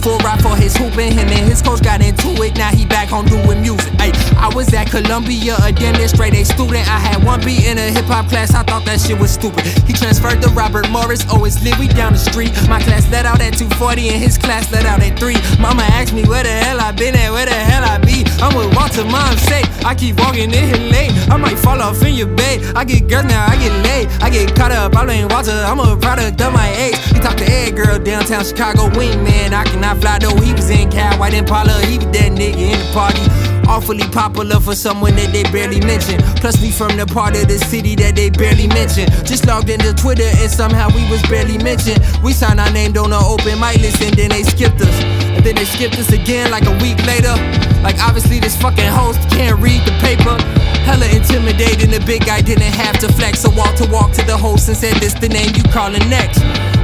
Full 0.01 0.17
ride 0.19 0.41
for 0.41 0.55
his 0.55 0.75
hooping. 0.75 1.13
Him 1.13 1.29
and 1.29 1.47
his 1.49 1.61
coach 1.61 1.81
got 1.81 2.01
into 2.01 2.29
it. 2.43 2.55
Now 2.57 2.69
he 2.69 2.85
back 2.85 3.09
home 3.09 3.25
doing 3.25 3.61
music. 3.61 3.93
I 4.41 4.51
was 4.53 4.73
at 4.73 4.89
Columbia, 4.89 5.55
a 5.63 5.71
damn 5.71 5.93
near 5.93 6.07
straight 6.07 6.33
A 6.33 6.43
student. 6.43 6.87
I 6.89 6.99
had 6.99 7.23
one 7.23 7.39
beat 7.41 7.65
in 7.65 7.77
a 7.77 7.89
hip 7.91 8.05
hop 8.05 8.27
class. 8.27 8.53
I 8.53 8.63
thought 8.63 8.85
that 8.85 8.99
shit 8.99 9.17
was 9.17 9.31
stupid. 9.31 9.65
He 9.87 9.93
transferred 9.93 10.41
to 10.41 10.49
Robert 10.49 10.89
Morris. 10.89 11.23
Oh, 11.29 11.45
it's. 11.45 11.61
We 11.61 11.87
down 11.87 12.13
the 12.13 12.19
street. 12.19 12.51
My 12.67 12.81
class 12.81 13.09
let 13.11 13.25
out 13.25 13.39
at 13.39 13.53
240 13.53 14.09
and 14.09 14.21
his 14.21 14.37
class 14.37 14.71
let 14.71 14.85
out 14.85 14.99
at 15.01 15.17
3. 15.19 15.35
Mama 15.61 15.83
asked 15.93 16.11
me 16.13 16.23
where 16.25 16.43
the 16.43 16.49
hell 16.49 16.81
I 16.81 16.91
been 16.91 17.15
at, 17.15 17.31
where 17.31 17.45
the 17.45 17.53
hell 17.53 17.83
I 17.85 17.99
be. 17.99 18.25
I'm 18.41 18.57
with 18.57 18.75
Walter, 18.75 19.05
mom's 19.05 19.41
sake. 19.43 19.69
I 19.85 19.93
keep 19.93 20.19
walking 20.19 20.51
in 20.51 20.65
here 20.73 20.89
late. 20.91 21.11
I 21.29 21.37
might 21.37 21.57
fall 21.57 21.79
off 21.81 22.01
in 22.03 22.15
your 22.15 22.27
bed. 22.27 22.75
I 22.75 22.83
get 22.83 23.07
girls 23.07 23.25
now, 23.25 23.45
I 23.45 23.55
get 23.57 23.71
laid. 23.85 24.09
I 24.21 24.29
get 24.29 24.55
caught 24.55 24.71
up. 24.71 24.95
I 24.95 25.05
blame 25.05 25.27
Walter. 25.29 25.51
I'm 25.51 25.79
a 25.79 25.95
product 25.97 26.41
of 26.41 26.51
my 26.51 26.69
age. 26.73 26.97
He 27.13 27.19
talked 27.19 27.37
to 27.39 27.45
Ed 27.45 27.77
girl 27.77 27.99
downtown 27.99 28.43
Chicago 28.43 28.89
wingman. 28.89 29.53
I 29.53 29.63
cannot 29.63 29.90
fly 29.95 30.19
though. 30.19 30.35
He 30.41 30.53
was 30.53 30.69
in 30.69 30.89
Cal, 30.89 31.17
White 31.19 31.33
Impala. 31.33 31.73
He 31.85 31.97
was 31.97 32.07
that 32.13 32.31
nigga 32.31 32.71
in 32.73 32.79
the 32.79 32.89
party. 32.93 33.23
Awfully 33.67 34.03
popular 34.11 34.59
for 34.59 34.75
someone 34.75 35.15
that 35.15 35.31
they 35.31 35.43
barely 35.51 35.79
mention. 35.79 36.21
Plus, 36.37 36.61
we 36.61 36.71
from 36.71 36.97
the 36.97 37.05
part 37.05 37.35
of 37.35 37.47
the 37.47 37.57
city 37.57 37.95
that 37.95 38.15
they 38.15 38.29
barely 38.29 38.67
mention. 38.67 39.09
Just 39.23 39.47
logged 39.47 39.69
into 39.69 39.93
Twitter 39.93 40.27
and 40.27 40.51
somehow 40.51 40.89
we 40.93 41.07
was 41.09 41.21
barely 41.29 41.57
mentioned. 41.57 41.99
We 42.23 42.33
signed 42.33 42.59
our 42.59 42.71
name 42.71 42.97
on 42.97 43.13
an 43.13 43.23
open 43.23 43.59
mic 43.59 43.79
list 43.79 44.01
and 44.01 44.13
then 44.15 44.29
they 44.29 44.43
skipped 44.43 44.81
us. 44.81 44.95
And 45.31 45.43
then 45.45 45.55
they 45.55 45.65
skipped 45.65 45.95
us 45.95 46.11
again 46.11 46.51
like 46.51 46.65
a 46.65 46.75
week 46.83 46.99
later. 47.07 47.33
Like, 47.81 47.97
obviously, 48.03 48.39
this 48.39 48.55
fucking 48.61 48.91
host 48.91 49.19
can't 49.29 49.59
read 49.59 49.81
the 49.87 49.95
paper. 50.03 50.37
Hella 50.85 51.07
intimidating, 51.09 51.91
the 51.91 52.03
big 52.05 52.25
guy 52.25 52.41
didn't 52.41 52.73
have 52.75 52.99
to 52.99 53.07
flex. 53.13 53.41
So 53.41 53.49
Walter 53.51 53.89
walked 53.89 54.15
to 54.19 54.25
the 54.25 54.37
host 54.37 54.67
and 54.67 54.77
said, 54.77 54.95
This 55.01 55.13
the 55.13 55.29
name 55.29 55.55
you 55.55 55.63
calling 55.71 56.07
next. 56.09 56.39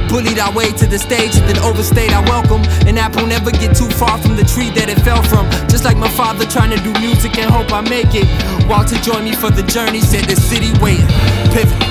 Bullied 0.08 0.38
our 0.38 0.52
way 0.52 0.72
to 0.72 0.86
the 0.86 0.98
stage, 0.98 1.36
and 1.36 1.48
then 1.48 1.58
overstayed 1.58 2.12
our 2.12 2.24
welcome. 2.24 2.62
An 2.86 2.98
apple 2.98 3.26
never 3.26 3.50
get 3.50 3.76
too 3.76 3.88
far 3.90 4.18
from 4.18 4.36
the 4.36 4.44
tree 4.44 4.70
that 4.70 4.88
it 4.88 5.00
fell 5.00 5.22
from. 5.22 5.48
Just 5.68 5.84
like 5.84 5.96
my 5.96 6.08
father 6.10 6.44
trying 6.46 6.70
to 6.70 6.80
do 6.82 6.92
music 7.00 7.38
and 7.38 7.50
hope 7.50 7.72
I 7.72 7.80
make 7.82 8.14
it. 8.14 8.26
Walter 8.68 8.96
joined 8.96 9.24
me 9.24 9.34
for 9.34 9.50
the 9.50 9.62
journey, 9.62 10.00
said 10.00 10.24
the 10.24 10.36
city 10.36 10.72
waiting. 10.80 11.06
Pivot. 11.52 11.87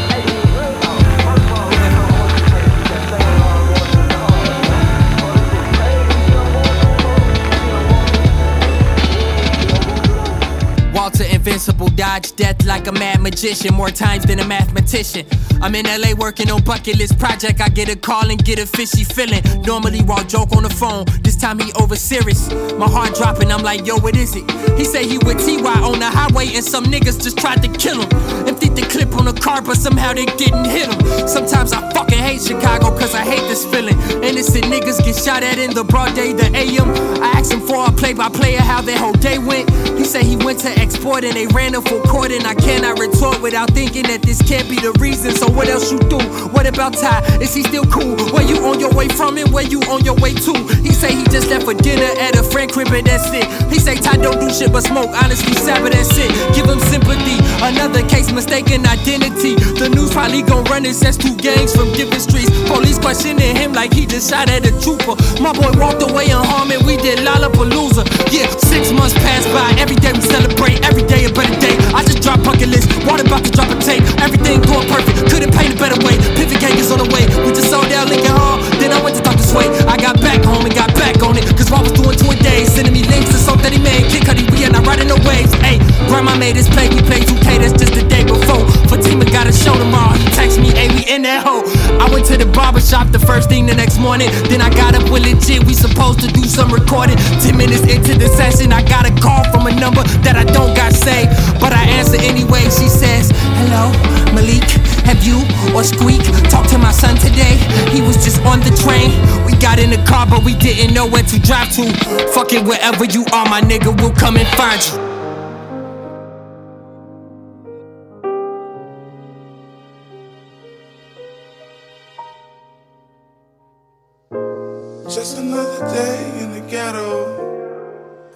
Like 12.67 12.87
a 12.87 12.91
mad 12.91 13.21
magician, 13.21 13.73
more 13.73 13.89
times 13.89 14.25
than 14.25 14.39
a 14.39 14.45
mathematician. 14.45 15.25
I'm 15.61 15.73
in 15.73 15.85
LA 15.85 16.13
working 16.17 16.51
on 16.51 16.63
bucket 16.63 16.97
list 16.97 17.17
project. 17.17 17.61
I 17.61 17.69
get 17.69 17.89
a 17.89 17.95
call 17.95 18.29
and 18.29 18.43
get 18.43 18.59
a 18.59 18.65
fishy 18.65 19.03
feeling. 19.03 19.41
Normally 19.63 20.01
raw 20.03 20.23
joke 20.25 20.51
on 20.55 20.63
the 20.63 20.69
phone, 20.69 21.05
time 21.37 21.59
he 21.59 21.71
over 21.73 21.95
serious. 21.95 22.51
My 22.73 22.89
heart 22.89 23.15
dropping, 23.15 23.51
I'm 23.51 23.63
like, 23.63 23.85
yo, 23.85 23.97
what 23.97 24.15
is 24.15 24.35
it? 24.35 24.49
He 24.77 24.83
say 24.83 25.07
he 25.07 25.17
with 25.19 25.39
TY 25.45 25.61
on 25.63 25.99
the 25.99 26.09
highway 26.09 26.47
and 26.55 26.63
some 26.63 26.85
niggas 26.85 27.21
just 27.21 27.37
tried 27.37 27.61
to 27.63 27.69
kill 27.69 28.01
him. 28.01 28.47
Emptied 28.47 28.75
the 28.75 28.83
clip 28.83 29.15
on 29.15 29.25
the 29.25 29.33
car, 29.33 29.61
but 29.61 29.77
somehow 29.77 30.13
they 30.13 30.25
didn't 30.25 30.65
hit 30.65 30.87
him. 30.87 31.27
Sometimes 31.27 31.73
I 31.73 31.81
fucking 31.91 32.17
hate 32.17 32.41
Chicago, 32.41 32.89
cause 32.97 33.13
I 33.13 33.23
hate 33.23 33.41
this 33.47 33.65
feeling. 33.65 33.97
Innocent 34.23 34.65
niggas 34.65 35.03
get 35.05 35.15
shot 35.15 35.43
at 35.43 35.57
in 35.57 35.73
the 35.73 35.83
broad 35.83 36.15
day, 36.15 36.33
the 36.33 36.49
AM. 36.55 36.89
I 37.21 37.39
asked 37.39 37.51
him 37.51 37.61
for 37.61 37.85
a 37.87 37.91
play 37.91 38.13
by 38.13 38.29
player 38.29 38.59
how 38.59 38.81
their 38.81 38.97
whole 38.97 39.13
day 39.13 39.37
went. 39.37 39.69
He 39.97 40.03
said 40.03 40.23
he 40.23 40.35
went 40.35 40.59
to 40.59 40.69
export 40.69 41.23
and 41.23 41.33
they 41.33 41.47
ran 41.47 41.73
him 41.73 41.81
for 41.81 42.01
court, 42.03 42.31
and 42.31 42.45
I 42.45 42.55
cannot 42.55 42.99
retort 42.99 43.41
without 43.41 43.71
thinking 43.71 44.03
that 44.03 44.21
this 44.21 44.41
can't 44.41 44.69
be 44.69 44.75
the 44.75 44.91
reason. 44.99 45.31
So 45.31 45.49
what 45.49 45.67
else 45.67 45.91
you 45.91 45.99
do? 45.99 46.19
What 46.49 46.65
about 46.67 46.93
Ty? 46.93 47.39
Is 47.41 47.53
he 47.53 47.63
still 47.63 47.85
cool? 47.85 48.15
Where 48.33 48.45
you 48.45 48.57
on 48.65 48.79
your 48.79 48.93
way 48.93 49.07
from 49.07 49.37
and 49.37 49.51
where 49.51 49.65
you 49.65 49.81
on 49.91 50.03
your 50.03 50.15
way 50.15 50.33
to? 50.33 50.53
He 50.81 50.93
say 50.93 51.13
he 51.15 51.23
just 51.31 51.49
left 51.49 51.65
for 51.65 51.73
dinner 51.73 52.09
at 52.19 52.35
a 52.37 52.43
friend 52.43 52.71
crib 52.71 52.87
and 52.89 53.05
that's 53.05 53.29
it. 53.33 53.45
He 53.71 53.79
say 53.79 53.95
Ty 53.95 54.17
don't 54.17 54.39
do 54.39 54.49
shit 54.49 54.71
but 54.71 54.81
smoke. 54.83 55.11
Honestly, 55.23 55.53
Saba 55.53 55.89
that's 55.89 56.17
it. 56.17 56.31
Give 56.55 56.65
him 56.65 56.79
sympathy. 56.79 57.37
Another 57.61 58.01
case 58.07 58.31
mistaken 58.31 58.85
identity. 58.85 59.55
The 59.77 59.89
news 59.89 60.11
probably 60.11 60.41
gon' 60.41 60.63
run 60.65 60.85
it 60.85 60.95
says 60.95 61.17
two 61.17 61.35
gangs 61.35 61.75
from 61.75 61.91
different 61.93 62.21
streets. 62.21 62.51
Police 62.67 62.99
questioning 62.99 63.55
him 63.55 63.73
like 63.73 63.93
he 63.93 64.07
shot 64.19 64.49
a 64.49 64.59
trooper. 64.81 65.15
My 65.41 65.53
boy 65.53 65.71
walked 65.77 66.01
away 66.01 66.29
unharmed 66.33 66.71
and 66.73 66.83
we 66.85 66.97
did 66.97 67.19
Lollapalooza. 67.19 68.03
Yeah, 68.33 68.49
six 68.49 68.91
months 68.91 69.13
passed 69.21 69.47
by. 69.53 69.71
Every 69.77 69.95
day 69.95 70.11
we 70.11 70.21
celebrate. 70.21 70.81
Every 70.83 71.03
day 71.03 71.25
a 71.25 71.31
better 71.31 71.53
day. 71.61 71.75
I 71.93 72.01
just 72.03 72.21
dropped 72.21 72.43
bucket 72.43 72.69
list. 72.69 72.89
Walter 73.05 73.25
about 73.25 73.45
to 73.45 73.51
drop 73.51 73.69
a 73.69 73.77
tape. 73.79 74.03
Everything 74.19 74.61
going 74.65 74.87
perfect. 74.89 75.29
Couldn't 75.29 75.53
paint 75.53 75.75
a 75.75 75.77
better 75.77 75.99
way. 76.05 76.17
Pivot 76.35 76.59
gang 76.59 76.77
is 76.77 76.91
on 76.91 76.99
the 76.99 77.09
way. 77.13 77.23
We 77.45 77.53
just 77.53 77.69
sold 77.69 77.89
out 77.93 78.09
Lincoln 78.09 78.33
Hall. 78.33 78.57
Then 78.81 78.91
I 78.91 78.99
went 79.01 79.15
to 79.17 79.23
Dr. 79.23 79.43
Sway. 79.43 79.67
I 79.85 79.95
got 79.97 80.19
back 80.21 80.43
home 80.43 80.65
and 80.65 80.73
got 80.73 80.93
back 80.97 81.21
on 81.21 81.37
it. 81.37 81.45
Cause 81.53 81.69
Rob 81.69 81.85
was 81.85 81.93
doing 81.93 82.17
two 82.17 82.31
a 82.31 82.35
day. 82.41 82.65
Sending 82.65 82.93
me 82.93 83.03
links 83.05 83.31
to 83.31 83.37
that 83.61 83.71
he 83.71 83.79
made. 83.79 84.09
Kid 84.11 84.25
Cudi, 84.25 84.43
we 84.51 84.65
are 84.65 84.73
not 84.73 84.85
riding 84.85 85.07
the 85.07 85.19
waves. 85.23 85.53
Ayy, 85.63 85.79
grandma 86.09 86.35
made 86.37 86.57
us 86.57 86.67
play. 86.67 86.89
We 86.89 87.01
played 87.05 87.23
2K. 87.29 87.61
That's 87.61 87.73
just 87.77 87.93
the 87.93 88.03
day 88.03 88.23
before. 88.25 88.65
Fatima 88.89 89.25
got 89.29 89.47
a 89.47 89.53
show 89.53 89.75
tomorrow. 89.77 90.17
He 90.17 90.25
text 90.35 90.59
me, 90.59 90.73
ayy, 90.73 90.89
we 90.95 91.03
in 91.07 91.21
that 91.23 91.45
hoe. 91.45 91.63
I 92.01 92.09
went 92.11 92.25
to 92.27 92.37
the 92.37 92.47
barber 92.57 92.81
shop 92.81 93.07
the 93.13 93.19
first 93.19 93.49
thing 93.49 93.67
the 93.67 93.75
next 93.75 93.99
morning. 93.99 94.29
Then 94.49 94.61
I 94.61 94.73
got 94.73 94.97
up 94.97 95.05
with 95.13 95.21
legit. 95.21 95.61
We 95.69 95.77
supposed 95.77 96.19
to 96.25 96.27
do 96.33 96.41
some 96.49 96.73
recording. 96.73 97.15
Ten 97.45 97.55
minutes 97.55 97.85
into 97.85 98.17
the 98.17 98.27
session, 98.33 98.73
I 98.73 98.81
got 98.81 99.05
a 99.05 99.13
call 99.21 99.45
from 99.53 99.69
a 99.69 99.73
number 99.77 100.01
that 100.25 100.35
I 100.35 100.43
don't 100.43 100.73
got 100.73 100.91
saved. 100.91 101.29
But 101.61 101.71
I 101.71 101.85
answer 102.01 102.17
anyway. 102.17 102.65
She 102.73 102.89
says, 102.89 103.29
Hello, 103.61 103.93
Malik. 104.33 104.65
Have 105.05 105.23
you 105.23 105.45
or 105.77 105.85
Squeak 105.85 106.25
talked 106.49 106.69
to 106.73 106.79
my 106.79 106.91
son 106.91 107.15
today? 107.15 107.55
He 107.93 108.01
was 108.01 108.17
just 108.25 108.41
on 108.43 108.59
the 108.59 108.73
train. 108.81 109.13
We 109.45 109.53
got 109.61 109.77
in 109.77 109.91
the 109.91 110.01
car, 110.09 110.25
but 110.25 110.43
we 110.43 110.55
didn't 110.55 110.93
know 110.93 111.05
where 111.07 111.23
to 111.23 111.39
drive 111.39 111.71
to. 111.77 111.85
Fuck 112.33 112.51
it, 112.51 112.65
wherever 112.65 113.05
you 113.05 113.21
are, 113.31 113.45
my 113.45 113.61
nigga, 113.61 113.95
we'll 114.01 114.17
come 114.17 114.35
and 114.35 114.47
find 114.57 114.81
you. 114.83 115.16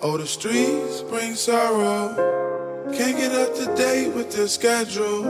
Oh, 0.03 0.17
the 0.17 0.25
streets 0.25 1.03
bring 1.03 1.35
sorrow. 1.35 2.15
Can't 2.91 3.15
get 3.15 3.31
up 3.33 3.53
to 3.53 3.65
date 3.75 4.09
with 4.15 4.31
the 4.35 4.49
schedule. 4.49 5.27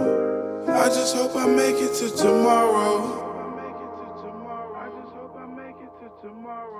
I 0.70 0.88
just 0.88 1.14
hope 1.14 1.36
I 1.36 1.46
make 1.46 1.76
it 1.76 1.94
to 1.96 2.10
tomorrow. 2.16 3.20
I 3.36 3.50
make 3.58 3.76
it 3.76 3.92
to 4.00 4.06
tomorrow 4.24 4.74
I 4.74 4.88
just 4.96 5.12
hope 5.14 5.36
I 5.36 5.46
make 5.46 5.76
it 5.76 5.92
to 6.00 6.08
tomorrow 6.22 6.80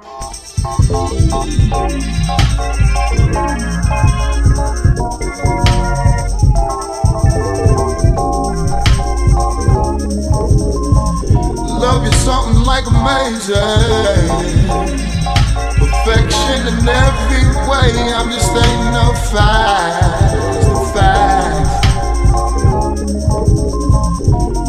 Love 11.82 12.06
you 12.06 12.14
something 12.14 12.64
like 12.64 12.86
amazing. 12.88 14.91
Perfection 16.12 16.68
in 16.68 16.90
every 16.90 17.46
way. 17.70 17.92
I'm 18.12 18.30
just 18.32 18.48
stating 18.52 18.92
the 18.92 19.16
facts. 19.32 20.68
The 20.68 20.76
facts. 20.94 21.88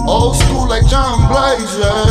Old 0.06 0.36
school 0.36 0.68
like 0.68 0.86
John 0.86 1.26
Blazer. 1.26 2.06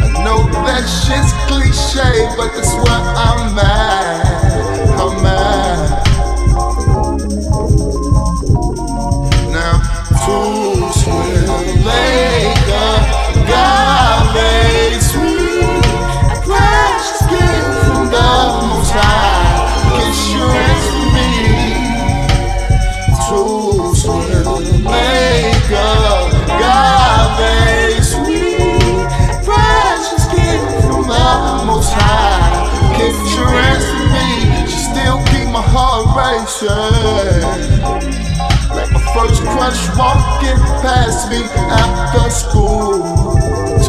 I 0.00 0.08
know 0.24 0.48
that 0.64 0.88
shit's 0.88 1.32
cliche, 1.44 2.26
but 2.38 2.54
that's 2.54 2.72
where 2.72 3.04
I'm 3.20 3.58
at. 3.58 4.24
I'm 4.98 5.26
at. 5.26 6.06
Now, 9.52 9.74
too 10.24 10.88
sweet, 10.90 11.84
make 11.84 12.68
a 12.72 13.16
racing. 36.62 37.42
Like 38.70 38.90
my 38.92 39.00
first 39.14 39.42
crush 39.42 39.88
walking 39.96 40.58
past 40.82 41.30
me 41.30 41.42
after 41.70 42.30
school. 42.30 43.85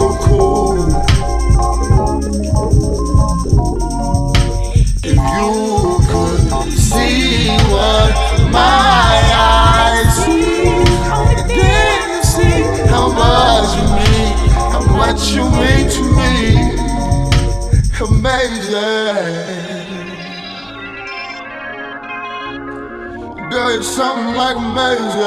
Something 23.97 24.35
like 24.35 24.55
amazing. 24.57 25.17